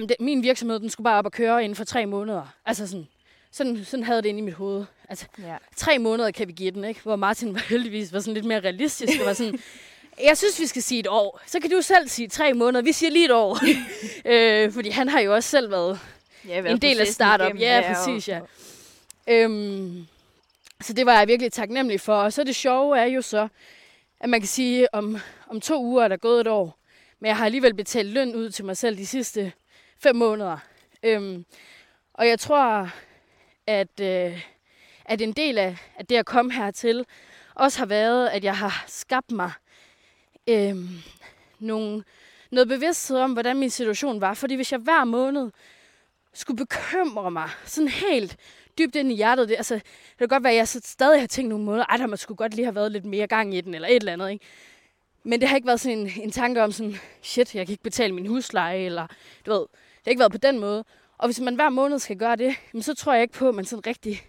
[0.00, 2.54] men det, min virksomhed, den skulle bare op og køre inden for tre måneder.
[2.66, 3.08] Altså sådan,
[3.52, 4.84] sådan, sådan havde det inde i mit hoved.
[5.08, 5.56] Altså, ja.
[5.76, 7.00] tre måneder kan vi give den, ikke?
[7.02, 9.58] Hvor Martin var heldigvis var sådan lidt mere realistisk, og var sådan,
[10.28, 11.40] jeg synes, vi skal sige et år.
[11.46, 12.82] Så kan du selv sige tre måneder.
[12.82, 13.58] Vi siger lige et år.
[14.32, 16.00] øh, fordi han har jo også selv været,
[16.48, 17.60] ja, en del af startup.
[17.60, 18.40] Ja, præcis, ja.
[19.26, 20.06] Øhm,
[20.84, 22.14] så det var jeg virkelig taknemmelig for.
[22.14, 23.48] Og så det sjove er jo så,
[24.20, 26.78] at man kan sige, om, om to uger er der gået et år.
[27.20, 29.52] Men jeg har alligevel betalt løn ud til mig selv de sidste
[29.98, 30.58] fem måneder.
[31.02, 31.44] Øhm,
[32.14, 32.90] og jeg tror,
[33.66, 34.46] at, øh,
[35.04, 37.06] at en del af, at det at komme hertil
[37.54, 39.52] også har været, at jeg har skabt mig
[40.46, 40.76] øh,
[41.58, 42.04] nogle,
[42.50, 44.34] noget bevidsthed om, hvordan min situation var.
[44.34, 45.50] Fordi hvis jeg hver måned
[46.32, 48.36] skulle bekymre mig sådan helt
[48.78, 49.48] dybt ind i hjertet.
[49.48, 52.06] Det, altså, det kan godt være, at jeg stadig har tænkt nogle måneder, at der
[52.06, 54.44] må godt lige have været lidt mere gang i den, eller et eller andet, ikke?
[55.22, 57.82] Men det har ikke været sådan en, en tanke om sådan, shit, jeg kan ikke
[57.82, 59.06] betale min husleje, eller
[59.46, 60.84] du ved, det har ikke været på den måde.
[61.18, 63.64] Og hvis man hver måned skal gøre det, så tror jeg ikke på, at man
[63.64, 64.22] sådan rigtig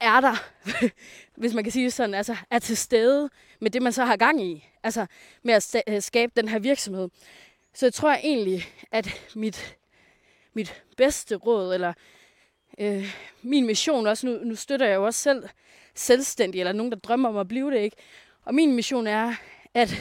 [0.00, 0.36] er der,
[1.40, 4.42] hvis man kan sige sådan, altså er til stede med det, man så har gang
[4.42, 4.68] i.
[4.82, 5.06] Altså
[5.42, 7.08] med at øh, skabe den her virksomhed.
[7.74, 9.76] Så jeg tror egentlig, at mit,
[10.52, 11.92] mit bedste råd, eller
[12.78, 15.48] øh, min mission også, nu, nu støtter jeg jo også selv
[15.94, 17.96] selvstændig, eller nogen, der drømmer om at blive det, ikke?
[18.44, 19.34] Og min mission er,
[19.74, 19.94] at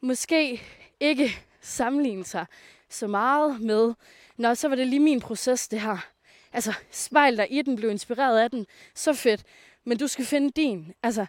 [0.00, 0.62] måske
[1.00, 2.46] ikke sammenligne sig
[2.88, 3.94] så meget med,
[4.36, 6.08] nå, så var det lige min proces, det her.
[6.52, 9.42] Altså, spejl dig i den, blev inspireret af den, så fedt.
[9.84, 10.94] Men du skal finde din.
[11.02, 11.26] Altså,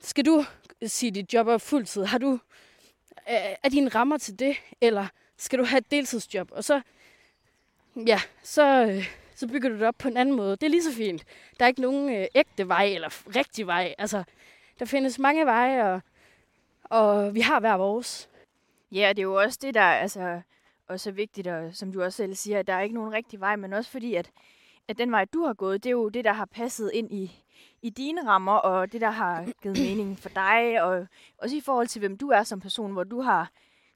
[0.00, 0.44] skal du
[0.86, 2.04] sige dit job op fuldtid?
[2.04, 2.32] Har du,
[3.30, 4.56] øh, er dine rammer til det?
[4.80, 6.48] Eller skal du have et deltidsjob?
[6.52, 6.80] Og så,
[8.06, 10.50] ja, så, øh, så bygger du det op på en anden måde.
[10.50, 11.24] Det er lige så fint.
[11.58, 13.94] Der er ikke nogen øh, ægte vej eller rigtig vej.
[13.98, 14.24] Altså,
[14.78, 16.00] der findes mange veje, og,
[16.84, 18.28] og vi har hver vores.
[18.92, 20.40] Ja, det er jo også det, der altså,
[20.88, 23.40] også er vigtigt, og som du også selv siger, at der er ikke nogen rigtig
[23.40, 24.30] vej, men også fordi, at,
[24.88, 27.44] at den vej, du har gået, det er jo det, der har passet ind i,
[27.82, 31.06] i dine rammer, og det, der har givet mening for dig, og
[31.38, 33.50] også i forhold til, hvem du er som person, hvor du har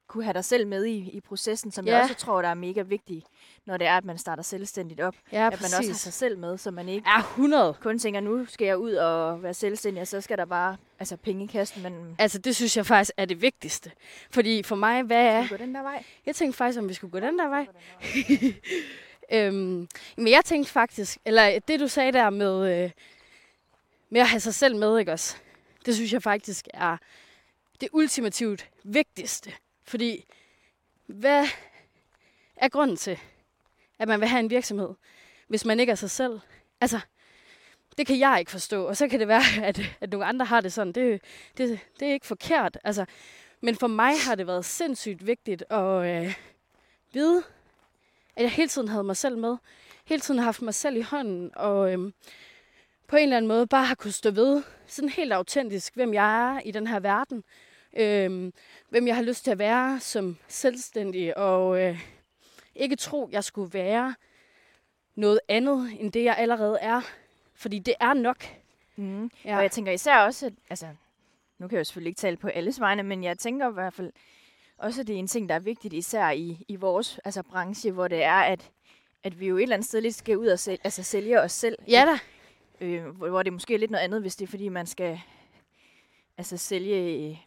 [0.09, 1.95] kunne have dig selv med i, i processen, som ja.
[1.95, 3.27] jeg også tror, der er mega vigtigt,
[3.67, 5.15] når det er, at man starter selvstændigt op.
[5.33, 5.73] Ja, at præcis.
[5.73, 7.75] man også har sig selv med, så man ikke ja, 100.
[7.81, 11.17] kun tænker, nu skal jeg ud og være selvstændig, og så skal der bare altså,
[11.17, 11.83] penge i kassen.
[11.83, 12.17] Men...
[12.19, 13.91] Altså, det synes jeg faktisk er det vigtigste.
[14.31, 15.45] Fordi for mig, hvad er...
[15.45, 16.05] Skal vi gå den der vej?
[16.27, 17.67] Jeg tænkte faktisk, om vi skulle gå den der vej.
[19.47, 22.91] øhm, men jeg tænkte faktisk, eller det du sagde der med, øh,
[24.11, 25.37] med at have sig selv med, ikke også?
[25.87, 26.97] Det synes jeg faktisk er
[27.81, 29.53] det ultimativt vigtigste.
[29.89, 30.25] Fordi,
[31.07, 31.47] hvad
[32.57, 33.19] er grunden til,
[33.99, 34.95] at man vil have en virksomhed?
[35.49, 36.41] hvis man ikke er sig selv.
[36.81, 37.01] Altså,
[37.99, 38.85] det kan jeg ikke forstå.
[38.87, 40.93] Og så kan det være, at, at nogle andre har det sådan.
[40.93, 41.23] Det,
[41.59, 42.79] det, det er ikke forkert.
[42.85, 43.05] Altså,
[43.61, 46.35] men for mig har det været sindssygt vigtigt at øh,
[47.13, 47.43] vide,
[48.37, 49.57] at jeg hele tiden havde mig selv med.
[50.05, 51.51] Hele tiden har haft mig selv i hånden.
[51.57, 52.13] Og øh,
[53.07, 56.57] på en eller anden måde bare har kunne stå ved, sådan helt autentisk, hvem jeg
[56.57, 57.45] er i den her verden.
[57.97, 58.53] Øh,
[58.89, 61.39] hvem jeg har lyst til at være som selvstændig.
[61.39, 62.01] Og øh,
[62.75, 64.15] ikke tro, jeg skulle være
[65.15, 67.01] noget andet, end det jeg allerede er.
[67.55, 68.45] Fordi det er nok.
[68.97, 69.31] Mm.
[69.45, 69.57] Ja.
[69.57, 70.87] Og jeg tænker især også, at, altså,
[71.59, 73.95] nu kan jeg jo selvfølgelig ikke tale på alles vegne, men jeg tænker i hvert
[73.95, 74.13] fald
[74.79, 77.93] også, at det er en ting, der er vigtigt, især i, i vores altså, branche,
[77.93, 78.71] hvor det er, at,
[79.25, 81.53] at vi jo et eller andet sted lidt skal ud og sælge, altså, sælge os
[81.53, 81.79] selv.
[81.89, 82.19] Ja da.
[82.85, 85.21] Øh, hvor, hvor det måske er lidt noget andet, hvis det er fordi, man skal
[86.39, 87.43] altså, sælge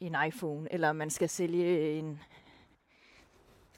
[0.00, 2.20] en iPhone, eller man skal sælge en,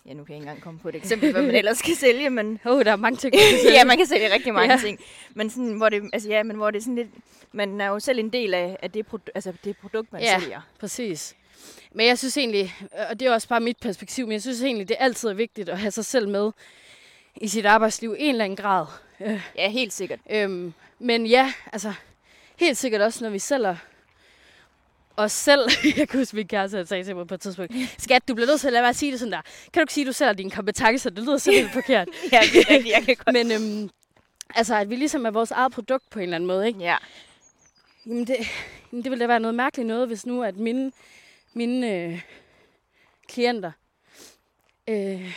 [0.07, 2.31] Ja, nu kan jeg ikke engang komme på et eksempel, hvad man ellers skal sælge,
[2.31, 2.61] men...
[2.67, 3.79] Åh, oh, der er mange ting, man kan sælge.
[3.79, 4.81] ja, man kan sælge rigtig mange ja.
[4.81, 4.99] ting.
[5.35, 7.09] Men sådan, hvor det, altså, ja, men hvor det er sådan lidt...
[7.53, 10.41] Man er jo selv en del af, af det, produ- altså, det produkt, man ja,
[10.41, 10.61] sælger.
[10.81, 11.37] præcis.
[11.93, 12.75] Men jeg synes egentlig,
[13.11, 15.69] og det er også bare mit perspektiv, men jeg synes egentlig, det er altid vigtigt
[15.69, 16.53] at have sig selv med
[17.37, 18.87] i sit arbejdsliv i en eller anden grad.
[19.57, 20.21] Ja, helt sikkert.
[20.31, 21.93] Øhm, men ja, altså
[22.57, 23.77] helt sikkert også, når vi sælger
[25.17, 25.69] os selv.
[25.99, 28.61] jeg kan huske, min kæreste sagde til mig på et tidspunkt, skat, du bliver nødt
[28.61, 29.41] til at lade være at sige det sådan der.
[29.43, 31.11] Kan du ikke sige, at du sælger dine kompetencer?
[31.11, 32.09] Det lyder lidt forkert.
[32.33, 33.33] ja, det rigtigt, jeg kan godt.
[33.35, 33.91] Men øhm,
[34.55, 36.81] altså, at vi ligesom er vores eget produkt på en eller anden måde, ikke?
[36.81, 36.97] Ja.
[38.07, 38.37] Jamen det,
[38.93, 40.93] jamen det ville da være noget mærkeligt noget, hvis nu, at mine,
[41.55, 42.23] mine øh,
[43.29, 43.73] klienter
[44.89, 45.35] øh,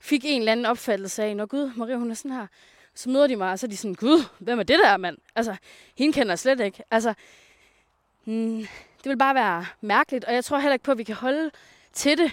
[0.00, 2.46] fik en eller anden opfattelse af, når Gud, Maria, hun er sådan her.
[2.94, 5.18] Så møder de mig, og så er de sådan, Gud, hvem er det der, mand?
[5.34, 5.56] Altså,
[5.98, 6.82] hende kender jeg slet ikke.
[6.90, 7.14] Altså,
[8.24, 8.66] hmm,
[9.04, 11.50] det vil bare være mærkeligt, og jeg tror heller ikke på, at vi kan holde
[11.92, 12.32] til det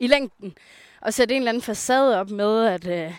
[0.00, 0.54] i længden.
[1.00, 3.14] Og sætte en eller anden facade op med, at øh,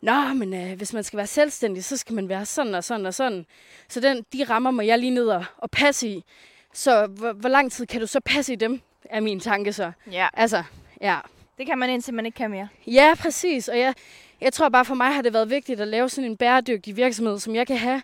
[0.00, 3.06] Nå, men øh, hvis man skal være selvstændig, så skal man være sådan og sådan
[3.06, 3.46] og sådan.
[3.88, 6.24] Så den, de rammer må jeg lige ned og, og passe i.
[6.72, 9.92] Så hvor, hvor lang tid kan du så passe i dem, er min tanke så.
[10.12, 10.28] Ja.
[10.34, 10.62] Altså,
[11.00, 11.18] ja.
[11.58, 12.68] Det kan man indtil man ikke kan mere.
[12.86, 13.68] Ja, præcis.
[13.68, 13.94] Og jeg,
[14.40, 17.38] jeg tror bare for mig har det været vigtigt at lave sådan en bæredygtig virksomhed,
[17.38, 18.02] som jeg kan have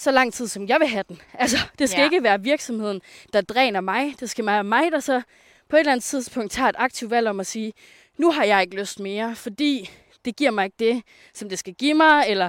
[0.00, 1.20] så lang tid, som jeg vil have den.
[1.34, 2.04] Altså, det skal ja.
[2.04, 3.00] ikke være virksomheden,
[3.32, 4.14] der dræner mig.
[4.20, 5.22] Det skal være mig, der så
[5.68, 7.72] på et eller andet tidspunkt tager et aktivt valg om at sige,
[8.16, 9.90] nu har jeg ikke lyst mere, fordi
[10.24, 11.02] det giver mig ikke det,
[11.34, 12.48] som det skal give mig, eller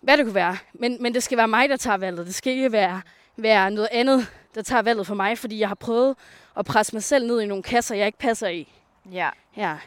[0.00, 0.56] hvad det kunne være.
[0.72, 2.26] Men, men det skal være mig, der tager valget.
[2.26, 3.02] Det skal ikke være,
[3.36, 6.16] være noget andet, der tager valget for mig, fordi jeg har prøvet
[6.56, 8.72] at presse mig selv ned i nogle kasser, jeg ikke passer i.
[9.12, 9.30] Ja.
[9.56, 9.78] Ja.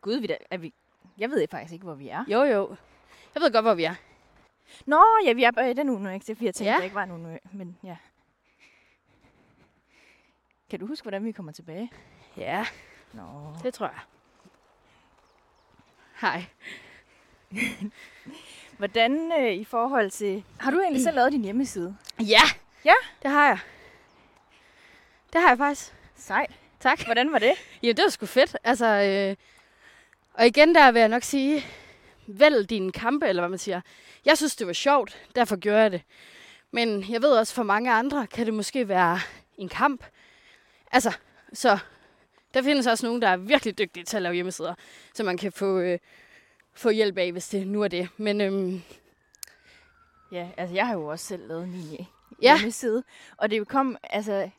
[0.00, 0.74] Gud, vi der, er vi...
[1.18, 2.24] Jeg ved faktisk ikke, hvor vi er.
[2.28, 2.76] Jo, jo.
[3.36, 3.94] Jeg ved godt, hvor vi er.
[4.86, 6.26] Nå, ja, vi er på den uge nu, ikke?
[6.26, 6.76] Det er jeg tænkte, ja.
[6.76, 7.96] der ikke var nogen men ja.
[10.70, 11.92] Kan du huske, hvordan vi kommer tilbage?
[12.36, 12.66] Ja,
[13.12, 13.22] Nå.
[13.62, 14.00] det tror jeg.
[16.20, 16.44] Hej.
[18.78, 20.44] hvordan øh, i forhold til...
[20.60, 21.96] Har du egentlig selv lavet din hjemmeside?
[22.20, 22.42] Ja,
[22.84, 22.94] Ja?
[23.22, 23.58] det har jeg.
[25.32, 25.94] Det har jeg faktisk.
[26.14, 26.50] Sejt.
[26.80, 27.04] Tak.
[27.04, 27.52] Hvordan var det?
[27.82, 28.56] Ja, det var sgu fedt.
[28.64, 29.36] Altså, øh,
[30.34, 31.64] og igen der vil jeg nok sige,
[32.28, 33.80] vælg dine kampe, eller hvad man siger.
[34.24, 36.02] Jeg synes, det var sjovt, derfor gjorde jeg det.
[36.70, 39.18] Men jeg ved også, for mange andre kan det måske være
[39.58, 40.04] en kamp.
[40.92, 41.16] Altså,
[41.52, 41.78] så
[42.54, 44.74] der findes også nogen, der er virkelig dygtige til at lave hjemmesider,
[45.14, 45.98] så man kan få, øh,
[46.74, 48.08] få hjælp af, hvis det nu er det.
[48.16, 48.82] Men øhm,
[50.32, 52.06] Ja, altså jeg har jo også selv lavet min
[52.42, 52.56] Ja.
[52.58, 53.02] hjemmeside.
[53.36, 54.50] Og det kom, altså,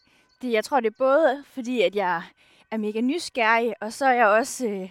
[0.42, 2.24] det, jeg tror det er både fordi, at jeg
[2.72, 4.90] er mega nysgerrig, og så er jeg også, øh,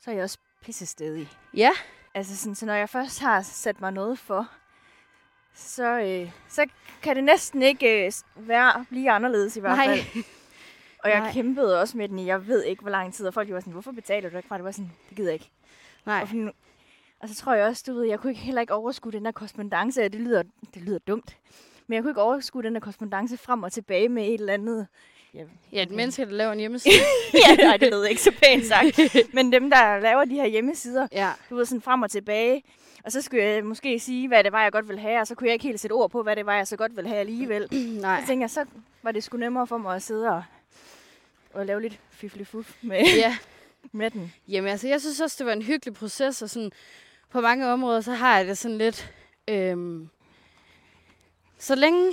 [0.00, 1.28] så er jeg også pissestedig.
[1.56, 1.70] ja,
[2.14, 4.48] Altså sådan, så når jeg først har sat mig noget for,
[5.54, 6.66] så, øh, så
[7.02, 9.86] kan det næsten ikke øh, være blive anderledes i hvert Nej.
[9.86, 10.24] fald.
[10.98, 11.32] Og jeg Nej.
[11.32, 13.72] kæmpede også med den i, jeg ved ikke, hvor lang tid, og folk var sådan,
[13.72, 14.64] hvorfor betaler du ikke for det?
[14.64, 15.50] Var sådan, det gider jeg ikke.
[16.06, 16.22] nej.
[16.22, 16.54] Og,
[17.20, 19.32] og så tror jeg også, du ved, jeg kunne ikke, heller ikke overskue den der
[19.32, 20.42] korrespondence, det lyder,
[20.74, 21.38] det lyder dumt,
[21.86, 24.86] men jeg kunne ikke overskue den der korrespondence frem og tilbage med et eller andet.
[25.34, 26.94] Ja, Ja, et menneske, der laver en hjemmeside.
[27.48, 28.98] ja nej, det lød ikke så pænt sagt.
[29.34, 32.62] Men dem, der laver de her hjemmesider, ja, du ved, sådan frem og tilbage.
[33.04, 35.34] Og så skulle jeg måske sige, hvad det var, jeg godt ville have, og så
[35.34, 37.20] kunne jeg ikke helt sætte ord på, hvad det var, jeg så godt ville have
[37.20, 37.68] alligevel.
[38.00, 38.20] nej.
[38.20, 38.64] Så tænkte jeg, så
[39.02, 40.42] var det sgu nemmere for mig at sidde og,
[41.52, 43.36] og lave lidt fifli fuf med, Ja,
[43.92, 44.32] med den.
[44.48, 46.72] Jamen altså, jeg synes også, det var en hyggelig proces, og sådan,
[47.30, 49.12] på mange områder, så har jeg det sådan lidt,
[49.48, 50.08] øhm,
[51.58, 52.12] så længe,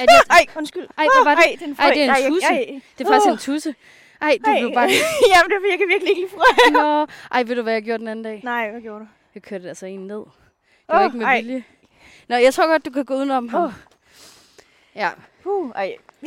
[0.00, 0.86] at jeg, Ej, undskyld.
[0.98, 1.44] Ej, hvad var det?
[1.44, 2.46] Ej, den Ej, det er en jeg- tusse.
[2.48, 2.80] ej.
[2.98, 3.74] det er faktisk en tusse.
[4.20, 4.58] Ej, du Ej.
[4.60, 4.88] blev bare...
[5.32, 6.70] Jamen, det virker virkelig ikke fra.
[6.70, 7.06] Nå.
[7.32, 8.40] Ej, ved du, hvad jeg gjorde den anden dag?
[8.44, 9.06] Nej, hvad gjorde du?
[9.34, 10.16] Jeg kørte altså en ned.
[10.16, 10.26] Det
[10.88, 11.40] var Åh, ikke med ej.
[11.40, 11.64] vilje.
[12.28, 13.64] Nå, jeg tror godt, du kan gå udenom ham.
[13.64, 13.72] Åh.
[14.94, 15.10] Ja.
[15.44, 15.96] Uh, ej.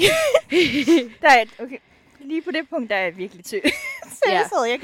[1.21, 1.77] der er okay.
[2.19, 3.59] Lige på det punkt, der er jeg virkelig tø.
[4.15, 4.33] så Ja.
[4.33, 4.79] jeg sad, jeg,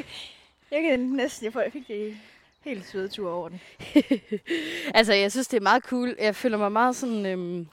[0.72, 2.18] jeg kan næsten, jeg, får, jeg fik det
[2.66, 3.62] helt svedetur over den.
[4.94, 6.16] altså, jeg synes, det er meget cool.
[6.20, 7.26] Jeg føler mig meget sådan...
[7.26, 7.68] Øhm...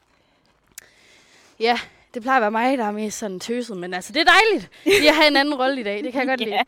[1.64, 1.80] Ja,
[2.14, 4.70] det plejer at være mig, der er mest sådan tøset, men altså, det er dejligt.
[5.04, 6.58] Jeg har en anden rolle i dag, det kan jeg godt lide.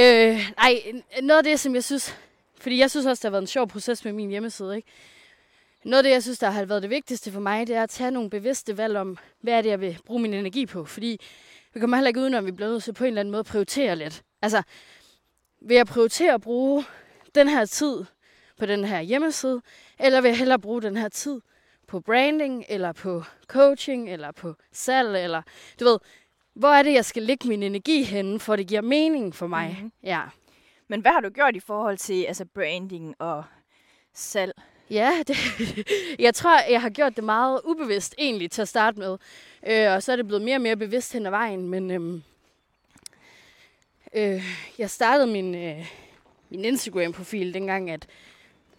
[0.00, 0.82] øh, nej,
[1.22, 2.16] noget af det, som jeg synes...
[2.60, 4.88] Fordi jeg synes også, det har været en sjov proces med min hjemmeside, ikke?
[5.84, 7.90] Noget af det, jeg synes, der har været det vigtigste for mig, det er at
[7.90, 10.84] tage nogle bevidste valg om, hvad er det, jeg vil bruge min energi på.
[10.84, 11.20] Fordi
[11.74, 13.40] vi kommer heller ikke udenom, at vi bliver nødt til på en eller anden måde
[13.40, 14.22] at prioritere lidt.
[14.42, 14.62] Altså,
[15.62, 16.84] vil jeg prioritere at bruge
[17.34, 18.04] den her tid
[18.58, 19.62] på den her hjemmeside,
[19.98, 21.40] eller vil jeg hellere bruge den her tid
[21.90, 25.42] på branding, eller på coaching, eller på salg, eller
[25.80, 25.98] du ved,
[26.54, 29.76] hvor er det, jeg skal lægge min energi henne, for det giver mening for mig.
[29.80, 29.92] Mhm.
[30.02, 30.22] Ja.
[30.88, 33.44] Men hvad har du gjort i forhold til altså branding og
[34.14, 34.52] salg?
[34.90, 35.36] Ja, det,
[36.18, 39.18] jeg tror, jeg har gjort det meget ubevidst egentlig til at starte med.
[39.66, 41.68] Øh, og så er det blevet mere og mere bevidst hen ad vejen.
[41.68, 42.22] Men øhm,
[44.14, 44.44] øh,
[44.78, 45.86] jeg startede min, øh,
[46.50, 48.06] min Instagram-profil dengang, at,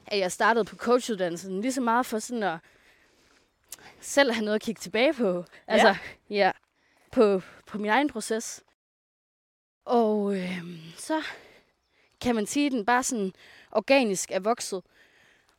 [0.07, 1.62] at jeg startede på coachuddannelsen.
[1.62, 2.57] Lige så meget for sådan at
[3.99, 5.45] selv have noget at kigge tilbage på.
[5.67, 6.51] Altså, ja, ja
[7.11, 8.63] på, på min egen proces.
[9.86, 10.63] Og øh,
[10.97, 11.22] så
[12.22, 13.34] kan man sige, at den bare sådan
[13.72, 14.82] organisk er vokset.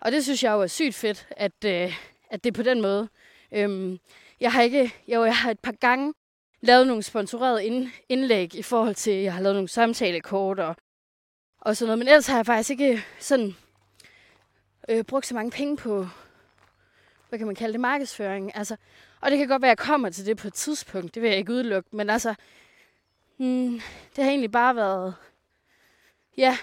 [0.00, 1.94] Og det synes jeg jo er sygt fedt, at, øh,
[2.30, 3.08] at det er på den måde.
[3.52, 3.98] Øhm,
[4.40, 6.14] jeg har ikke, jo, jeg har et par gange
[6.60, 10.76] lavet nogle sponsorerede ind, indlæg i forhold til, jeg har lavet nogle samtalekort og,
[11.60, 11.98] og sådan noget.
[11.98, 13.56] Men ellers har jeg faktisk ikke sådan
[14.88, 16.06] øh, brugt så mange penge på,
[17.32, 18.56] hvad kan man kalde det, markedsføring.
[18.56, 18.76] Altså,
[19.20, 21.14] og det kan godt være, at jeg kommer til det på et tidspunkt.
[21.14, 21.88] Det vil jeg ikke udelukke.
[21.92, 22.34] Men altså,
[23.36, 23.80] hmm,
[24.16, 25.14] det har egentlig bare været,
[26.36, 26.58] ja,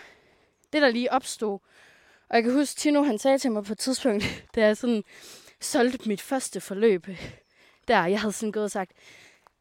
[0.73, 1.59] det der lige opstod.
[2.29, 4.23] Og jeg kan huske, Tino han sagde til mig på et tidspunkt,
[4.55, 5.03] da jeg sådan
[5.61, 7.07] solgte mit første forløb,
[7.87, 8.91] der jeg havde sådan gået og sagt,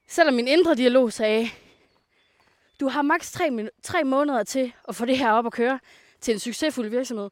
[0.08, 1.48] selvom min indre dialog sagde,
[2.80, 5.78] du har maks tre, tre måneder til at få det her op at køre
[6.20, 7.30] til en succesfuld virksomhed,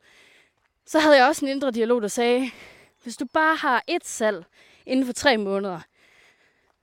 [0.86, 2.50] så havde jeg også en indre dialog, der sagde,
[3.07, 4.44] hvis du bare har et salg
[4.86, 5.80] inden for tre måneder,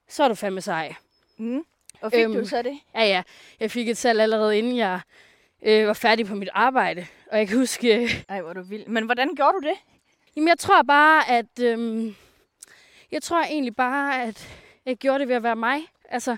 [0.07, 0.95] så er du fandme sej.
[1.37, 1.65] Mm.
[2.01, 2.79] Og fik øhm, du så det?
[2.95, 3.23] Ja, ja.
[3.59, 4.99] Jeg fik et salg allerede inden jeg
[5.61, 7.07] øh, var færdig på mit arbejde.
[7.31, 8.87] Og jeg kan huske, øh, Ej, hvor du vild.
[8.87, 9.77] Men hvordan gjorde du det?
[10.35, 11.59] Jamen, jeg tror bare, at...
[11.61, 12.15] Øhm,
[13.11, 14.49] jeg tror egentlig bare, at
[14.85, 15.81] jeg gjorde det ved at være mig.
[16.09, 16.37] Altså,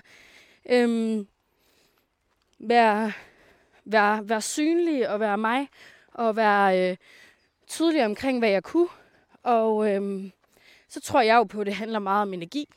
[0.68, 1.28] øhm,
[2.58, 3.12] være,
[3.84, 5.68] være, være synlig og være mig.
[6.12, 6.96] Og være øh,
[7.66, 8.88] tydelig omkring, hvad jeg kunne.
[9.46, 10.32] Og øhm,
[10.88, 12.68] så tror jeg jo på, at det handler meget om energi.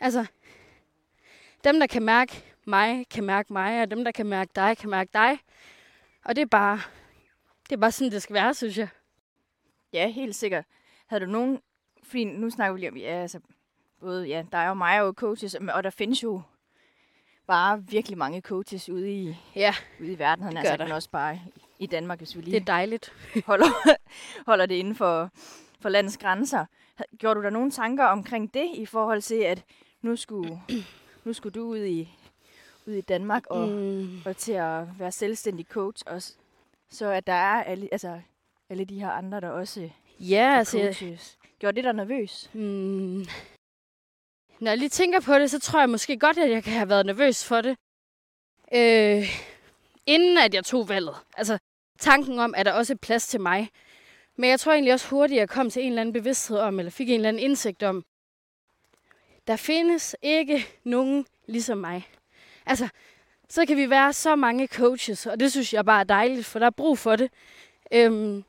[0.00, 0.26] Altså,
[1.64, 3.82] dem, der kan mærke mig, kan mærke mig.
[3.82, 5.38] Og dem, der kan mærke dig, kan mærke dig.
[6.24, 6.80] Og det er bare,
[7.68, 8.88] det er bare sådan, det skal være, synes jeg.
[9.92, 10.64] Ja, helt sikkert.
[11.06, 11.60] Havde du nogen...
[12.02, 13.40] Fordi nu snakker vi lige om, ja, altså,
[14.00, 16.42] både ja, dig og mig er jo coaches, og der findes jo
[17.46, 20.94] bare virkelig mange coaches ude i, Ja, ude i verden, Det altså, men der.
[20.94, 21.40] også bare
[21.78, 23.12] i Danmark, hvis vi det er lige dejligt.
[23.46, 23.66] holder,
[24.50, 25.30] holder det inden for,
[25.84, 26.64] for landets grænser.
[27.18, 29.64] Gjorde du der nogle tanker omkring det, i forhold til, at
[30.02, 30.60] nu skulle,
[31.24, 32.18] nu skulle du ud i,
[32.86, 34.22] ud i Danmark og, mm.
[34.26, 36.34] Og til at være selvstændig coach også,
[36.90, 38.20] så at der er alle, altså,
[38.70, 41.38] alle de her andre, der også ja, er altså, coaches.
[41.58, 42.50] Gjorde det dig nervøs?
[42.52, 43.24] mm,
[44.60, 46.88] når jeg lige tænker på det, så tror jeg måske godt, at jeg kan have
[46.88, 47.76] været nervøs for det.
[48.74, 49.28] Øh,
[50.06, 51.16] inden at jeg tog valget.
[51.36, 51.58] Altså,
[51.98, 53.70] tanken om, at der også er plads til mig.
[54.36, 56.78] Men jeg tror egentlig også hurtigt, at jeg kom til en eller anden bevidsthed om,
[56.78, 58.04] eller fik en eller anden indsigt om,
[59.46, 62.08] der findes ikke nogen ligesom mig.
[62.66, 62.88] Altså,
[63.48, 66.58] så kan vi være så mange coaches, og det synes jeg bare er dejligt, for
[66.58, 67.30] der er brug for det.
[67.92, 68.44] Øhm,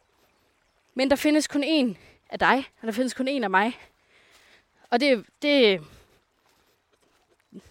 [0.93, 1.97] men der findes kun én
[2.29, 3.79] af dig, og der findes kun én af mig.
[4.89, 5.81] Og det, det...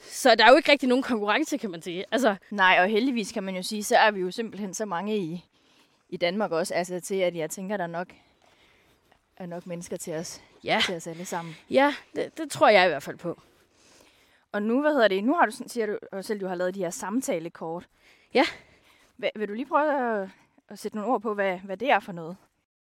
[0.01, 2.05] Så der er jo ikke rigtig nogen konkurrence, kan man sige.
[2.11, 5.17] Altså, Nej, og heldigvis kan man jo sige, så er vi jo simpelthen så mange
[5.17, 5.45] i,
[6.15, 8.09] i Danmark også, altså til at jeg tænker, der nok
[9.37, 11.57] er nok mennesker til os, ja, til os alle sammen.
[11.71, 13.41] ja det, det tror jeg i hvert fald på.
[14.53, 16.55] Og nu, hvad hedder det, nu har du, sådan- siger du jo selv, du har
[16.55, 17.87] lavet de her samtalekort.
[18.35, 18.45] Ja.
[19.17, 20.29] Hva, vil du lige prøve at,
[20.69, 22.37] at sætte nogle ord på, hvad, hvad det er for noget?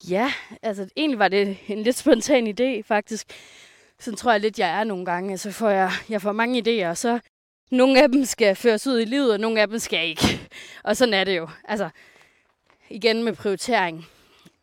[0.10, 3.28] Ja, altså egentlig var det en lidt spontan idé, faktisk.
[4.00, 5.32] Sådan tror jeg lidt, jeg er nogle gange.
[5.32, 7.20] Altså får jeg, jeg får mange idéer, og så
[7.72, 10.50] nogle af dem skal føres ud i livet, og nogle af dem skal ikke.
[10.84, 11.50] Og sådan er det jo.
[11.64, 11.90] Altså,
[12.90, 14.06] igen med prioritering.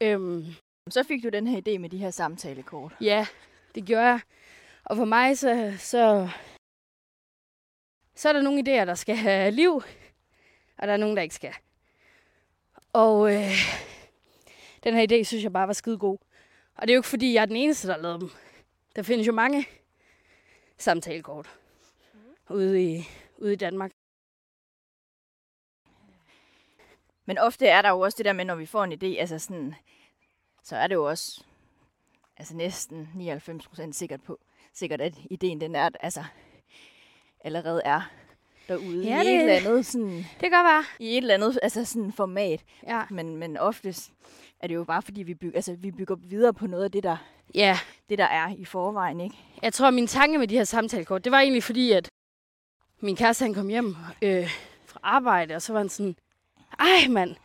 [0.00, 0.44] Øhm,
[0.90, 2.92] Så fik du den her idé med de her samtalekort.
[3.00, 3.26] Ja,
[3.74, 4.20] det gjorde jeg.
[4.84, 6.28] Og for mig, så, så,
[8.14, 9.82] så er der nogle idéer, der skal have liv,
[10.78, 11.54] og der er nogle, der ikke skal.
[12.92, 13.50] Og øh,
[14.84, 16.18] den her idé, synes jeg bare var skide god.
[16.74, 18.30] Og det er jo ikke, fordi jeg er den eneste, der lavet dem.
[18.96, 19.66] Der findes jo mange
[20.78, 21.58] samtalekort.
[22.50, 23.08] ude i,
[23.38, 23.90] ude i Danmark.
[27.26, 29.38] Men ofte er der jo også det der med, når vi får en idé, altså
[29.38, 29.74] sådan,
[30.62, 31.44] så er det jo også
[32.36, 34.38] altså næsten 99 procent sikkert på,
[34.72, 36.24] sikkert at ideen den er, altså
[37.44, 38.00] allerede er
[38.68, 40.10] derude Ja, i det- et eller andet sådan,
[40.40, 40.84] Det kan godt være.
[40.98, 42.64] i et eller andet altså sådan format.
[42.86, 43.02] Ja.
[43.10, 44.12] Men, men oftest
[44.60, 47.02] er det jo bare fordi, vi bygger, altså, vi bygger videre på noget af det
[47.02, 47.16] der,
[47.54, 49.20] Ja, det, der er i forvejen.
[49.20, 49.36] Ikke?
[49.62, 52.08] jeg tror, at min tanke med de her samtalekort, det var egentlig fordi, at
[53.00, 54.50] min kæreste han kom hjem øh,
[54.86, 56.16] fra arbejde, og så var han sådan,
[56.80, 57.36] ej mand,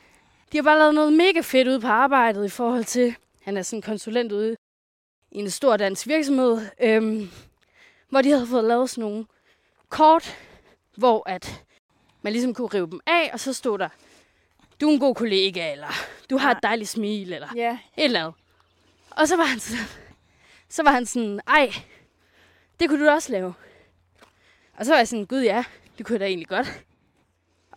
[0.52, 3.62] de har bare lavet noget mega fedt ude på arbejdet i forhold til, han er
[3.62, 4.56] sådan konsulent ude
[5.32, 7.30] i en stor dansk virksomhed, øhm,
[8.10, 9.26] hvor de havde fået lavet sådan nogle
[9.90, 10.38] kort,
[10.98, 11.64] hvor at
[12.22, 13.90] man ligesom kunne rive dem af, og så stod der,
[14.82, 15.88] du er en god kollega, eller
[16.30, 16.58] du har Ja.
[16.58, 18.34] et dejligt smil, eller Ja, et eller andet.
[19.12, 19.86] Og så var han sådan,
[20.70, 21.72] så var han sådan, ej,
[22.80, 23.54] det kunne du da også lave.
[24.78, 25.64] Og så var jeg sådan, gud ja,
[25.98, 26.84] det kunne jeg da egentlig godt.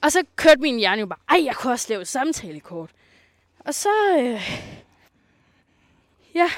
[0.02, 2.90] Og så kørte min hjerne jo bare, ej, jeg kunne også lave et samtalekort.
[3.58, 4.60] Og så, øh,
[6.34, 6.50] ja,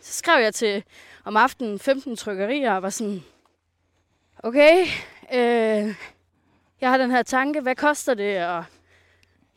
[0.00, 0.84] så skrev jeg til
[1.24, 3.24] om aftenen 15 trykkerier og var sådan,
[4.38, 4.86] okay,
[5.32, 5.94] øh,
[6.80, 8.64] jeg har den her tanke, hvad koster det, og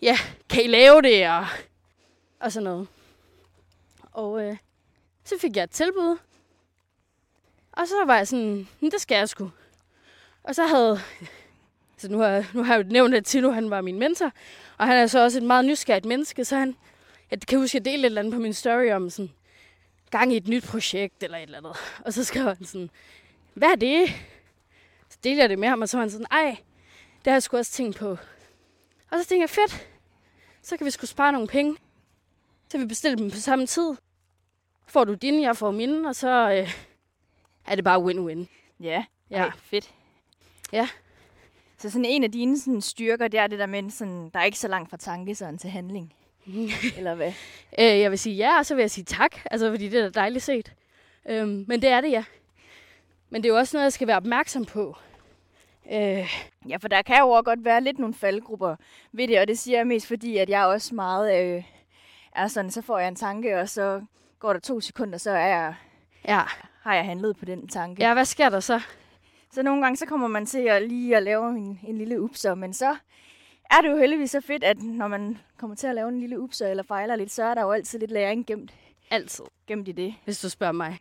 [0.02, 0.18] ja,
[0.50, 1.46] kan I lave det, og,
[2.40, 2.88] og sådan noget.
[4.12, 4.58] Og øh,
[5.24, 6.18] så fik jeg et tilbud.
[7.72, 9.52] Og så var jeg sådan, det skal jeg sgu.
[10.44, 11.00] Og så havde...
[12.00, 14.32] Så nu har, nu har jeg jo nævnt, at Tino han var min mentor.
[14.78, 16.76] Og han er så også et meget nysgerrigt menneske, så han...
[17.32, 19.32] Jeg kan huske, at jeg delte et eller andet på min story om sådan,
[20.10, 21.76] gang i et nyt projekt eller et eller andet.
[22.06, 22.89] Og så skrev han sådan,
[23.54, 24.10] hvad er det?
[25.10, 26.58] Så delte jeg det med ham, og så var han sådan, ej,
[27.18, 28.10] det har jeg sgu også tænkt på.
[29.12, 29.88] Og så tænkte jeg, fedt,
[30.62, 31.76] så kan vi sgu spare nogle penge.
[32.72, 33.95] Så vi bestiller dem på samme tid.
[34.88, 36.74] Får du dine, jeg får mine, og så øh,
[37.68, 38.45] er det bare win-win.
[38.80, 39.43] ja, Ja.
[39.43, 39.93] Ej, fedt.
[40.72, 40.89] Ja.
[41.80, 44.44] Så sådan en af dine sådan, styrker, det er det der med, sådan, der er
[44.44, 46.14] ikke så langt fra tanke sådan, til handling.
[46.98, 47.34] Eller hvad?
[47.80, 50.10] Øh, jeg vil sige ja, og så vil jeg sige tak, altså, fordi det er
[50.10, 50.74] dejligt set.
[51.30, 52.24] Øhm, men det er det, ja.
[53.30, 54.98] Men det er jo også noget, jeg skal være opmærksom på.
[55.92, 56.30] Øh,
[56.70, 58.76] Ja, for der kan jo også godt være lidt nogle faldgrupper
[59.12, 61.64] ved det, og det siger jeg mest fordi, at jeg også meget øh,
[62.36, 64.02] er sådan, så får jeg en tanke, og så
[64.40, 65.74] går der to sekunder, så er jeg,
[66.28, 66.42] ja.
[66.82, 68.04] har jeg handlet på den tanke.
[68.04, 68.82] ja, hvad sker der så?
[69.52, 72.56] Så nogle gange, så kommer man til at lige at lave en, en lille upser,
[72.56, 72.95] men så
[73.72, 76.39] er det jo heldigvis så fedt, at når man kommer til at lave en lille
[76.39, 78.74] upser eller fejler lidt, så er der jo altid lidt læring gemt,
[79.12, 80.14] Altid, gemt i det.
[80.26, 80.97] hvis du spørger mig.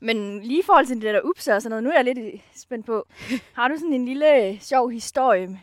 [0.00, 2.42] Men lige i forhold til det der upser og sådan noget, nu er jeg lidt
[2.54, 3.06] spændt på,
[3.56, 5.60] har du sådan en lille øh, sjov historie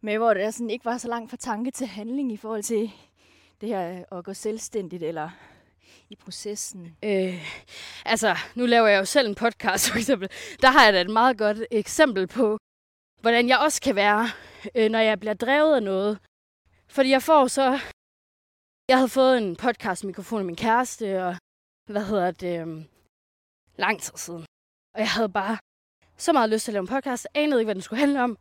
[0.00, 2.62] med, hvor det er sådan, ikke var så langt fra tanke til handling i forhold
[2.62, 2.90] til
[3.60, 5.30] det her øh, at gå selvstændigt eller
[6.12, 6.96] i processen?
[7.02, 7.34] Øh,
[8.04, 10.28] altså, nu laver jeg jo selv en podcast, for eksempel.
[10.62, 12.58] Der har jeg da et meget godt eksempel på,
[13.20, 14.24] hvordan jeg også kan være,
[14.74, 16.18] øh, når jeg bliver drevet af noget.
[16.88, 17.80] Fordi jeg får så...
[18.88, 21.36] Jeg havde fået en podcast-mikrofon af min kæreste, og
[21.90, 22.84] hvad hedder det, øh,
[23.76, 24.44] lang tid siden.
[24.94, 25.58] Og jeg havde bare
[26.16, 28.38] så meget lyst til at lave en podcast, anede ikke, hvad den skulle handle om.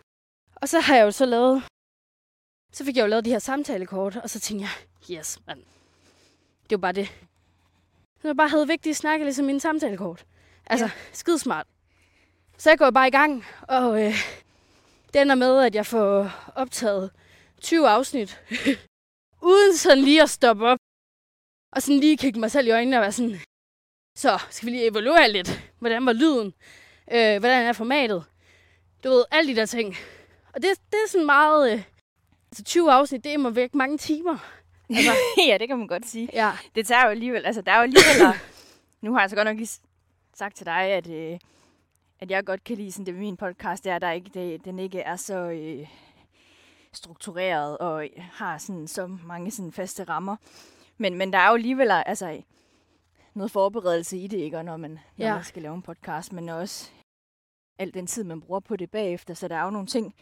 [0.55, 1.63] Og så har jeg jo så lavet...
[2.73, 4.73] Så fik jeg jo lavet de her samtalekort, og så tænkte jeg,
[5.17, 5.59] yes, mand.
[6.63, 7.07] Det er jo bare det.
[8.21, 10.25] Så jeg bare havde vigtige snakke, ligesom mine samtalekort.
[10.65, 10.91] Altså, ja.
[11.11, 11.67] skidesmart.
[12.57, 14.13] Så jeg går bare i gang, og øh,
[15.13, 17.11] det ender med, at jeg får optaget
[17.61, 18.41] 20 afsnit,
[19.51, 20.77] uden sådan lige at stoppe op,
[21.75, 23.39] og sådan lige kigge mig selv i øjnene og være sådan,
[24.17, 26.53] så skal vi lige evaluere lidt, hvordan var lyden,
[27.11, 28.25] øh, hvordan er formatet,
[29.03, 29.95] du ved, alle de der ting.
[30.53, 31.83] Og det, det er sådan meget, øh,
[32.51, 34.60] altså 20 afsnit, det er mig væk mange timer.
[34.95, 35.11] Altså,
[35.49, 36.29] ja, det kan man godt sige.
[36.33, 38.35] ja, Det tager jo alligevel, altså der er jo alligevel,
[39.01, 39.79] nu har jeg så godt nok lige
[40.33, 41.39] sagt til dig, at, øh,
[42.19, 44.79] at jeg godt kan lide sådan det min podcast, det er, der ikke, det, den
[44.79, 45.87] ikke er så øh,
[46.93, 50.35] struktureret og har sådan så mange sådan faste rammer.
[50.97, 52.41] Men, men der er jo alligevel altså,
[53.33, 54.57] noget forberedelse i det, ikke?
[54.57, 55.33] Og når man, når Ja.
[55.35, 56.89] man skal lave en podcast, men også
[57.79, 59.33] al den tid, man bruger på det bagefter.
[59.33, 60.15] Så der er jo nogle ting,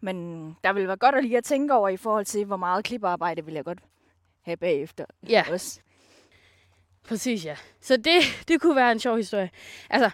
[0.00, 2.84] men der vil være godt at lige at tænke over i forhold til, hvor meget
[2.84, 3.78] klippearbejde vil jeg godt
[4.44, 5.44] have bagefter ja.
[5.50, 5.80] også.
[7.08, 7.56] Præcis, ja.
[7.80, 9.50] Så det, det kunne være en sjov historie.
[9.90, 10.10] Altså,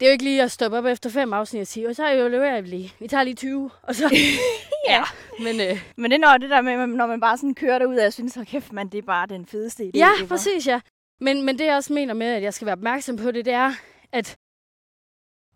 [0.00, 2.06] det er jo ikke lige at stoppe op efter fem afsnit og sige, og så
[2.12, 2.94] evaluerer vi lige.
[2.98, 4.16] Vi tager lige 20, og så...
[4.88, 5.02] ja.
[5.38, 8.02] Men øh, Men det når det der med, når man bare sådan kører derud, og
[8.02, 9.90] jeg synes, at kæft, man, det er bare den fedeste idé.
[9.94, 10.28] ja, ever.
[10.28, 10.80] præcis, ja.
[11.20, 13.52] Men, men det jeg også mener med, at jeg skal være opmærksom på det, det
[13.52, 13.72] er,
[14.12, 14.36] at,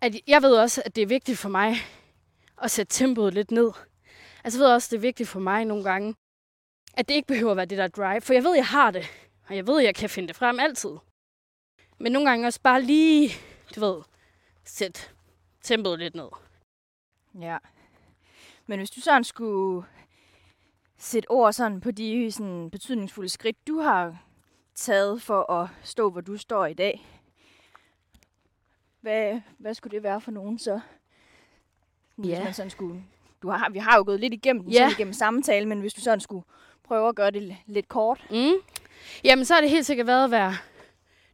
[0.01, 1.77] at jeg ved også, at det er vigtigt for mig
[2.62, 3.70] at sætte tempoet lidt ned.
[4.45, 6.14] Altså, jeg ved også, at det er vigtigt for mig nogle gange,
[6.97, 8.20] at det ikke behøver at være det der drive.
[8.20, 9.07] For jeg ved, jeg har det.
[9.49, 10.90] Og jeg ved, jeg kan finde det frem altid.
[11.99, 13.30] Men nogle gange også bare lige,
[13.76, 14.03] du ved,
[14.64, 15.01] sætte
[15.62, 16.28] tempoet lidt ned.
[17.40, 17.59] Ja.
[18.66, 19.86] Men hvis du sådan skulle
[20.99, 24.22] sætte ord sådan på de sådan betydningsfulde skridt, du har
[24.74, 27.07] taget for at stå, hvor du står i dag,
[29.01, 30.80] hvad, hvad skulle det være for nogen så?
[32.16, 32.44] Hvis Ja.
[32.44, 33.05] man sådan skulle,
[33.47, 36.01] du har, vi har jo gået lidt igennem den sådan igennem samtale, men hvis du
[36.01, 36.44] sådan skulle
[36.84, 38.26] prøve at gøre det lidt kort.
[38.30, 38.53] Mm.
[39.24, 40.57] Jamen, så har det helt sikkert været at være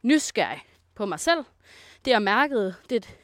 [0.02, 0.62] nysgerrig
[0.94, 1.44] på mig selv.
[2.04, 3.18] Det, jeg mærkede, det,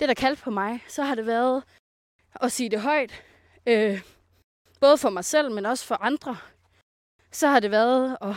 [0.00, 1.62] det der kaldte på mig, så har det været
[2.40, 3.22] at sige det højt.
[3.66, 4.02] Øh,
[4.80, 6.36] både for mig selv, men også for andre.
[7.30, 8.34] Så har det været at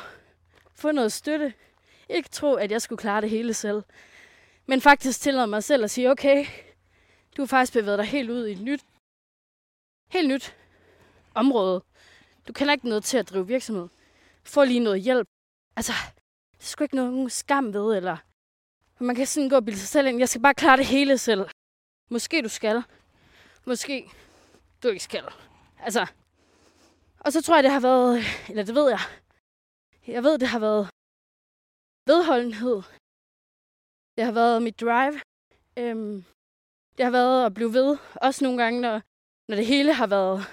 [0.76, 1.54] få noget støtte.
[2.10, 3.84] Ikke tro, at jeg skulle klare det hele selv.
[4.66, 6.46] Men faktisk tillade mig selv at sige, okay,
[7.38, 8.82] du har faktisk bevæget dig helt ud i et nyt,
[10.10, 10.56] helt nyt
[11.36, 11.84] område.
[12.48, 13.88] Du kender ikke noget til at drive virksomhed
[14.50, 15.28] få lige noget hjælp.
[15.76, 15.94] Altså,
[16.54, 18.18] det er sgu ikke nogen skam ved, eller
[19.00, 20.20] man kan sådan gå og bilde sig selv ind.
[20.20, 21.50] Jeg skal bare klare det hele selv.
[22.10, 22.84] Måske du skal.
[23.66, 24.12] Måske
[24.84, 25.26] du ikke skal.
[25.80, 26.08] Altså,
[27.20, 29.00] og så tror jeg, det har været, eller det ved jeg,
[30.08, 30.90] jeg ved, det har været
[32.06, 32.82] vedholdenhed.
[34.18, 35.22] Det har været mit drive.
[35.78, 36.24] Øhm,
[36.98, 37.98] det har været at blive ved.
[38.16, 39.02] Også nogle gange, når,
[39.50, 40.46] når det hele har været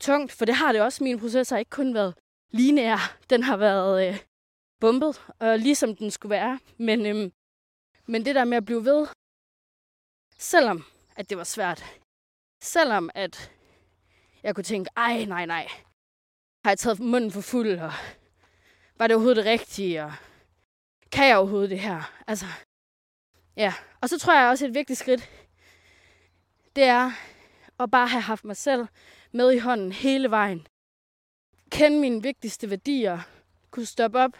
[0.00, 0.32] tungt.
[0.32, 1.04] For det har det også.
[1.04, 2.14] Min proces har ikke kun været
[2.52, 3.16] lineær.
[3.30, 4.20] Den har været øh,
[4.80, 6.60] bumpet, og ligesom den skulle være.
[6.78, 7.32] Men, øhm,
[8.06, 9.06] men det der med at blive ved,
[10.38, 10.84] selvom
[11.16, 11.84] at det var svært,
[12.62, 13.52] selvom at
[14.42, 15.68] jeg kunne tænke, ej, nej, nej,
[16.64, 17.92] har jeg taget munden for fuld, og
[18.98, 20.12] var det overhovedet det rigtige, og
[21.12, 22.12] kan jeg overhovedet det her?
[22.26, 22.46] Altså,
[23.56, 23.74] ja.
[24.00, 25.30] Og så tror jeg også, et vigtigt skridt,
[26.76, 27.12] det er
[27.78, 28.86] og bare have haft mig selv
[29.32, 30.66] med i hånden hele vejen
[31.70, 33.18] kende mine vigtigste værdier,
[33.70, 34.36] kunne stoppe op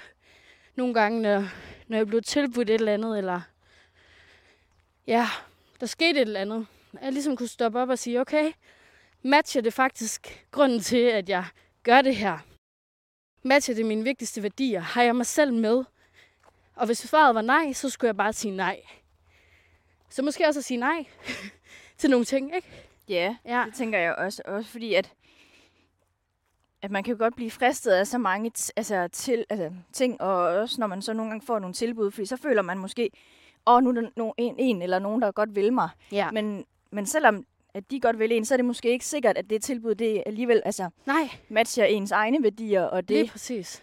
[0.77, 1.49] nogle gange, når,
[1.87, 3.41] når jeg blev tilbudt et eller andet, eller
[5.07, 5.29] ja,
[5.81, 6.67] der skete et eller andet.
[7.03, 8.53] Jeg ligesom kunne stoppe op og sige, okay,
[9.23, 11.45] matcher det faktisk grunden til, at jeg
[11.83, 12.39] gør det her?
[13.43, 14.81] Matcher det mine vigtigste værdier?
[14.81, 15.85] Har jeg mig selv med?
[16.75, 18.83] Og hvis svaret var nej, så skulle jeg bare sige nej.
[20.11, 21.07] Så måske også at sige nej
[21.99, 22.86] til nogle ting, ikke?
[23.09, 23.65] Ja, Ja.
[23.67, 24.43] det tænker jeg også.
[24.45, 25.13] Også fordi, at,
[26.83, 30.37] at man kan jo godt blive fristet af så mange altså, til, altså, ting, og
[30.37, 33.11] også når man så nogle gange får nogle tilbud, fordi så føler man måske,
[33.67, 35.89] åh, oh, nu er der no- en, en eller nogen, der godt vil mig.
[36.13, 36.31] Ja.
[36.31, 37.45] Men, men selvom
[37.75, 40.23] at de godt vil en, så er det måske ikke sikkert, at det tilbud, det
[40.27, 43.83] alligevel altså, Nej, matcher ens egne værdier, og det er det, præcis.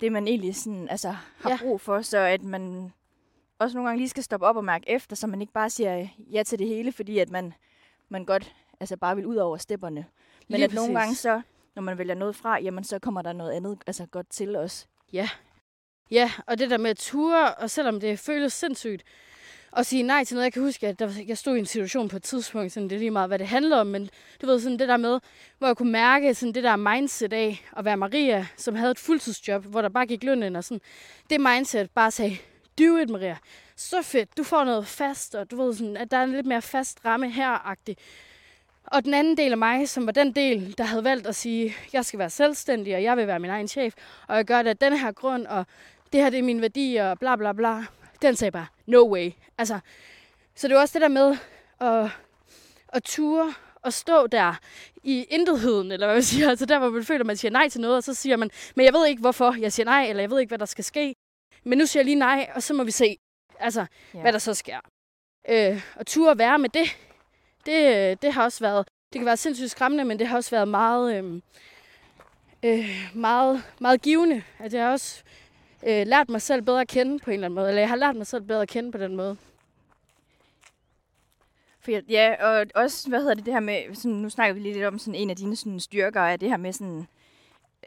[0.00, 1.58] det man egentlig sådan, altså, har ja.
[1.60, 2.92] brug for, så at man
[3.58, 6.08] også nogle gange lige skal stoppe op og mærke efter, så man ikke bare siger
[6.32, 7.54] ja til det hele, fordi at man,
[8.10, 10.04] man godt altså bare vil ud over stepperne.
[10.48, 11.02] Men Lige at nogle præcis.
[11.02, 11.40] gange så,
[11.74, 14.86] når man vælger noget fra, jamen så kommer der noget andet altså godt til os.
[16.10, 19.02] Ja, og det der med at ture, og selvom det føles sindssygt,
[19.76, 20.44] at sige nej til noget.
[20.44, 22.96] Jeg kan huske, at der, jeg stod i en situation på et tidspunkt, sådan det
[22.96, 24.10] er lige meget, hvad det handler om, men
[24.42, 25.20] du ved, sådan det der med,
[25.58, 28.98] hvor jeg kunne mærke sådan det der mindset af at være Maria, som havde et
[28.98, 30.80] fuldtidsjob, hvor der bare gik løn ind og sådan.
[31.30, 32.36] Det mindset bare sagde,
[32.78, 33.36] do it, Maria.
[33.80, 36.46] Så fedt, du får noget fast, og du ved sådan, at der er en lidt
[36.46, 37.96] mere fast ramme her-agtig.
[38.84, 41.76] Og den anden del af mig, som var den del, der havde valgt at sige,
[41.92, 43.94] jeg skal være selvstændig, og jeg vil være min egen chef,
[44.28, 45.66] og jeg gør det af den her grund, og
[46.12, 47.84] det her det er mine værdier, og bla bla bla.
[48.22, 49.30] Den sagde bare, no way.
[49.58, 49.80] Altså,
[50.54, 51.36] så det var også det der med
[51.80, 52.10] at,
[52.88, 54.54] at ture og stå der
[55.02, 56.50] i intetheden, eller hvad man siger.
[56.50, 58.50] Altså der, hvor man føler, at man siger nej til noget, og så siger man,
[58.76, 60.84] men jeg ved ikke, hvorfor jeg siger nej, eller jeg ved ikke, hvad der skal
[60.84, 61.14] ske.
[61.64, 63.16] Men nu siger jeg lige nej, og så må vi se,
[63.60, 64.20] altså, Ja.
[64.20, 64.78] hvad der så sker.
[65.48, 66.96] Øh, og ture at være med det,
[67.66, 70.68] det, det har også været, det kan være sindssygt skræmmende, men det har også været
[70.68, 71.40] meget, øh,
[72.62, 74.42] øh, meget, meget givende.
[74.58, 75.22] At jeg har også
[75.86, 77.68] øh, lært mig selv bedre at kende på en eller anden måde.
[77.68, 79.36] Eller jeg har lært mig selv bedre at kende på den måde.
[81.80, 84.60] For jeg, ja, og også, hvad hedder det, det her med, sådan, nu snakker vi
[84.60, 87.06] lige lidt om sådan en af dine sådan, styrker, er det her med sådan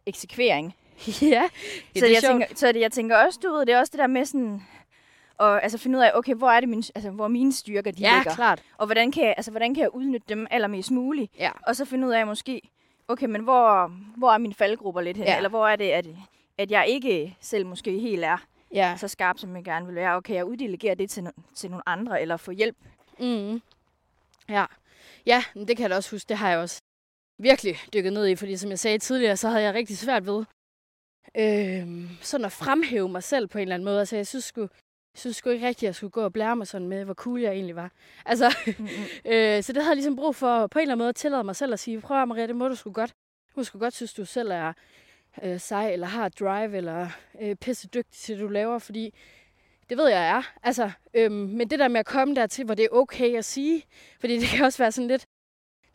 [0.06, 0.76] eksekvering.
[1.22, 1.50] ja,
[1.96, 2.24] så, det jeg sjovt.
[2.24, 4.64] tænker, så det, jeg tænker også, du ved, det er også det der med sådan,
[5.44, 8.02] og altså finde ud af, okay, hvor er det min, altså, hvor mine styrker, de
[8.02, 8.36] Ja, ligger.
[8.36, 8.64] klart.
[8.78, 11.32] Og hvordan kan, jeg, altså, hvordan kan jeg udnytte dem allermest muligt?
[11.40, 11.52] Ja.
[11.68, 12.62] Og så finde ud af måske,
[13.08, 15.26] okay, men hvor, hvor er mine faldgrupper lidt hen?
[15.26, 15.38] Ja.
[15.38, 16.08] Eller hvor er det, at,
[16.58, 18.38] at jeg ikke selv måske helt er
[18.74, 18.96] Ja.
[18.98, 20.16] så skarp, som jeg gerne vil være?
[20.16, 22.78] Og kan jeg uddelegere det til, no- til nogle andre, eller få hjælp?
[23.20, 23.62] Mm.
[24.50, 24.66] Ja.
[25.26, 26.30] Ja, men det kan jeg da også huske.
[26.30, 26.82] Det har jeg også
[27.40, 30.46] virkelig dykket ned i, fordi som jeg sagde tidligere, så havde jeg rigtig svært ved
[31.38, 31.88] øh,
[32.22, 34.00] sådan at fremhæve mig selv på en eller anden måde.
[34.00, 34.68] Altså, jeg synes sgu,
[35.14, 37.14] jeg synes sgu ikke rigtigt, at jeg skulle gå og blære mig sådan med, hvor
[37.14, 37.92] cool jeg egentlig var.
[38.26, 38.88] Altså, Mm-mm.
[39.32, 41.44] øh, så det havde jeg ligesom brug for på en eller anden måde at tillade
[41.44, 43.10] mig selv at sige, prøv at Maria, det må du sgu godt.
[43.50, 44.74] Du må sgu godt synes, du selv er
[45.44, 47.08] øh, sej, eller har drive, eller
[47.42, 49.14] øh, pisse dygtig til det, du laver, fordi
[49.90, 50.42] det ved jeg, er.
[50.64, 53.84] Altså, øhm, men det der med at komme dertil, hvor det er okay at sige,
[54.20, 55.26] fordi det kan også være sådan lidt,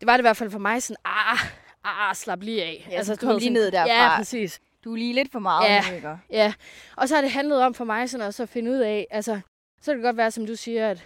[0.00, 1.38] det var det i hvert fald for mig sådan, ah,
[1.84, 2.86] ah, slap lige af.
[2.90, 3.92] Ja, altså, du kom lige sådan- ned derfra.
[4.12, 4.60] Ja, præcis.
[4.84, 5.94] Du er lige lidt for meget Ja.
[5.94, 6.18] ikke?
[6.30, 6.52] Ja,
[6.96, 9.40] og så har det handlet om for mig sådan at finde ud af, altså,
[9.80, 11.04] så kan det godt være, som du siger, at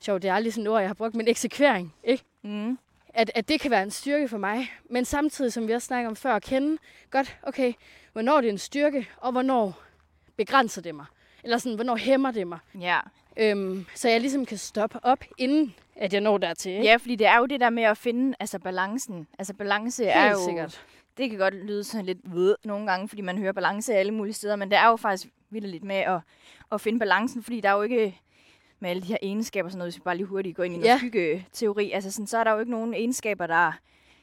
[0.00, 2.24] sjovt, det er aldrig sådan et ord, jeg har brugt, men eksekvering, ikke?
[2.42, 2.78] Mm.
[3.14, 6.10] At, at det kan være en styrke for mig, men samtidig, som vi også snakker
[6.10, 6.78] om før, at kende
[7.10, 7.72] godt, okay,
[8.12, 9.82] hvornår det er en styrke, og hvornår
[10.36, 11.06] begrænser det mig.
[11.44, 12.58] Eller sådan, hvornår hæmmer det mig.
[12.80, 13.00] Ja.
[13.36, 16.72] Øhm, så jeg ligesom kan stoppe op, inden at jeg når dertil.
[16.72, 16.84] Ikke?
[16.84, 19.26] ja, fordi det er jo det der med at finde altså, balancen.
[19.38, 20.44] Altså balance Helt er jo...
[20.44, 20.84] sikkert.
[21.16, 24.34] Det kan godt lyde sådan lidt ved nogle gange, fordi man hører balance alle mulige
[24.34, 26.20] steder, men det er jo faktisk vildt lidt med at,
[26.72, 28.20] at finde balancen, fordi der er jo ikke
[28.80, 30.76] med alle de her egenskaber, sådan noget, hvis vi bare lige hurtigt går ind i
[30.78, 30.98] noget Ja.
[30.98, 33.72] skyggeteori, altså sådan, så er der jo ikke nogen egenskaber, der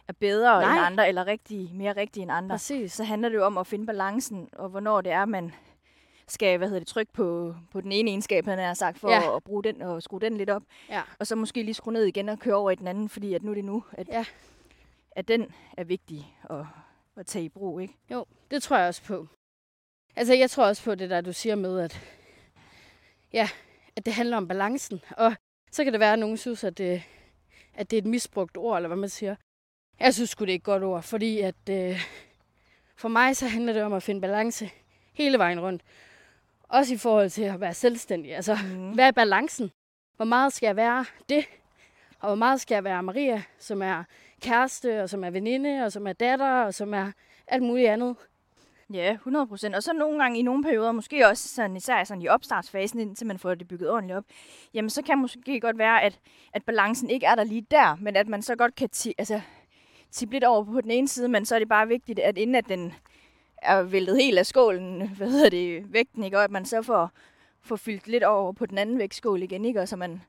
[0.07, 0.77] er bedre Nej.
[0.77, 2.53] end andre, eller rigtig, mere rigtige end andre.
[2.53, 2.93] Præcis.
[2.93, 5.53] Så handler det jo om at finde balancen, og hvornår det er, man
[6.27, 9.15] skal hvad hedder det, trykke på, på den ene egenskab, han har sagt, for Ja.
[9.21, 9.35] ja.
[9.35, 10.63] at bruge den og skrue den lidt op.
[10.89, 11.01] Ja.
[11.19, 13.43] Og så måske lige skrue ned igen og køre over i den anden, fordi at
[13.43, 14.25] nu er det nu, at, Ja.
[15.17, 16.65] At den er vigtig at,
[17.15, 17.93] at tage i brug, ikke?
[18.11, 19.27] Jo, det tror jeg også på.
[20.15, 22.01] Altså, jeg tror også på det der, du siger med, at,
[23.33, 23.49] ja,
[23.95, 25.01] at det handler om balancen.
[25.17, 25.33] Og
[25.71, 27.03] så kan det være, at nogen synes, at det,
[27.73, 29.35] at det er et misbrugt ord, eller hvad man siger.
[29.99, 32.01] Jeg synes sgu, det er et godt ord, fordi at øh,
[32.95, 34.69] for mig så handler det om at finde balance
[35.13, 35.81] hele vejen rundt.
[36.63, 38.35] Også i forhold til at være selvstændig.
[38.35, 38.91] Altså, Mm.
[38.93, 39.71] hvad er balancen?
[40.15, 41.45] Hvor meget skal jeg være det?
[42.19, 44.03] Og hvor meget skal jeg være Maria, som er
[44.41, 47.11] kæreste, og som er veninde, og som er datter, og som er
[47.47, 48.15] alt muligt andet?
[48.93, 49.75] Ja, 100 procent.
[49.75, 53.27] Og så nogle gange i nogle perioder, måske også sådan, især sådan i opstartsfasen, indtil
[53.27, 54.23] man får det bygget ordentligt op,
[54.73, 56.19] jamen så kan måske godt være, at,
[56.53, 59.41] at balancen ikke er der lige der, men at man så godt kan ti, altså,
[60.11, 62.55] tippe lidt over på den ene side, men så er det bare vigtigt, at inden
[62.55, 62.93] at den
[63.61, 66.37] er væltet helt af skålen, hvad hedder det, vægten, ikke?
[66.37, 67.11] og at man så får,
[67.61, 69.81] får fyldt lidt over på den anden vægtskål igen, ikke?
[69.81, 70.21] og så man,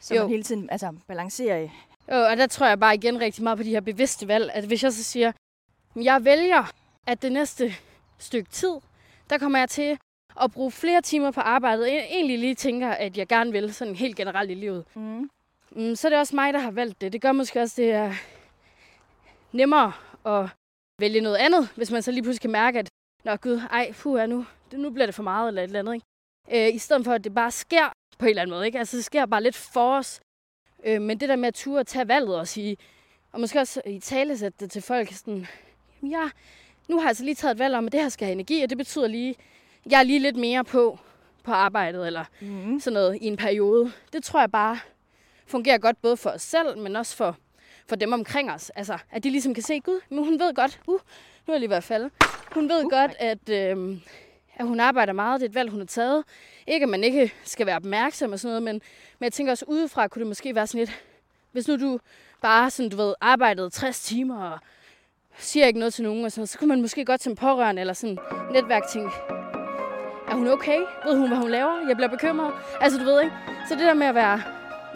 [0.00, 0.20] så Jo.
[0.20, 1.68] man hele tiden altså, balancerer.
[2.08, 4.50] Jo, og der tror jeg bare igen rigtig meget på de her bevidste valg.
[4.54, 5.32] At hvis jeg så siger,
[5.96, 6.72] jeg vælger,
[7.06, 7.74] at det næste
[8.18, 8.74] stykke tid,
[9.30, 9.98] der kommer jeg til
[10.40, 13.74] at bruge flere timer på arbejdet, end jeg egentlig lige tænker, at jeg gerne vil,
[13.74, 14.84] sådan helt generelt i livet.
[14.94, 15.30] Mm.
[15.70, 17.12] Mm, så er det også mig, der har valgt det.
[17.12, 18.12] Det gør måske også, det er
[19.52, 19.92] nemmere
[20.26, 20.48] at
[21.00, 22.88] vælge noget andet, hvis man så lige pludselig kan mærke, at
[23.24, 25.94] Nå gud, ej, puh, nu, nu bliver det for meget eller et eller andet.
[25.94, 26.68] Ikke?
[26.68, 28.66] Øh, I stedet for, at det bare sker på en eller anden måde.
[28.66, 28.78] Ikke?
[28.78, 30.20] Altså, det sker bare lidt for os.
[30.84, 32.76] Øh, men det der med at ture at tage valget og sige,
[33.32, 35.46] og måske også i tale sætte det til folk, sådan,
[36.02, 36.30] jamen ja,
[36.88, 38.62] nu har jeg altså lige taget et valg om, at det her skal have energi,
[38.62, 39.34] og det betyder lige,
[39.90, 40.98] jeg er lige lidt mere på,
[41.44, 42.80] på arbejdet, eller Mm.
[42.80, 43.92] sådan noget i en periode.
[44.12, 44.78] Det tror jeg bare
[45.46, 47.36] fungerer godt både for os selv, men også for,
[47.88, 48.70] for dem omkring os.
[48.70, 51.00] Altså, at de ligesom kan se, gud, men hun ved godt, uh, nu
[51.46, 52.10] er jeg lige ved at falde.
[52.54, 53.96] Hun ved uh, godt, at, øh,
[54.56, 55.40] at hun arbejder meget.
[55.40, 56.24] Det er et valg, hun har taget.
[56.66, 58.74] Ikke, at man ikke skal være opmærksom og sådan noget, men,
[59.18, 61.02] men jeg tænker også udefra, kunne det måske være sådan lidt,
[61.52, 61.98] hvis nu du
[62.42, 64.58] bare sådan, du ved, arbejdede 60 timer og
[65.38, 67.94] siger ikke noget til nogen, og sådan, så kunne man måske godt som pårørende eller
[67.94, 68.18] sådan
[68.52, 69.10] netværk tænke,
[70.28, 70.78] er hun okay?
[71.06, 71.86] Ved hun, hvad hun laver?
[71.88, 72.52] Jeg bliver bekymret.
[72.80, 73.34] Altså, du ved ikke?
[73.68, 74.42] Så det der med at være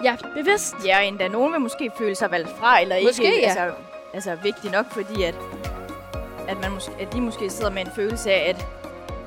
[0.04, 0.74] ja, bevidst.
[0.86, 3.46] Ja, og endda nogen vil måske føle sig valgt fra, eller Måske, ikke ja.
[3.46, 3.72] altså,
[4.14, 5.34] altså vigtig nok, fordi at,
[6.48, 8.66] at, man måske, at de måske sidder med en følelse af, at,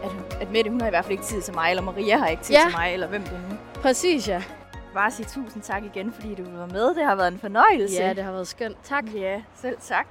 [0.04, 2.28] at, at Mette, hun har i hvert fald ikke tid til mig, eller Maria har
[2.28, 2.62] ikke tid Ja.
[2.64, 3.56] til mig, eller hvem det nu.
[3.82, 4.44] Præcis, ja.
[4.94, 6.96] Bare sige tusind tak igen, fordi du var med.
[6.96, 8.02] Det har været en fornøjelse.
[8.04, 8.78] Ja, det har været skønt.
[8.84, 9.04] Tak.
[9.16, 10.08] Ja, selv tak.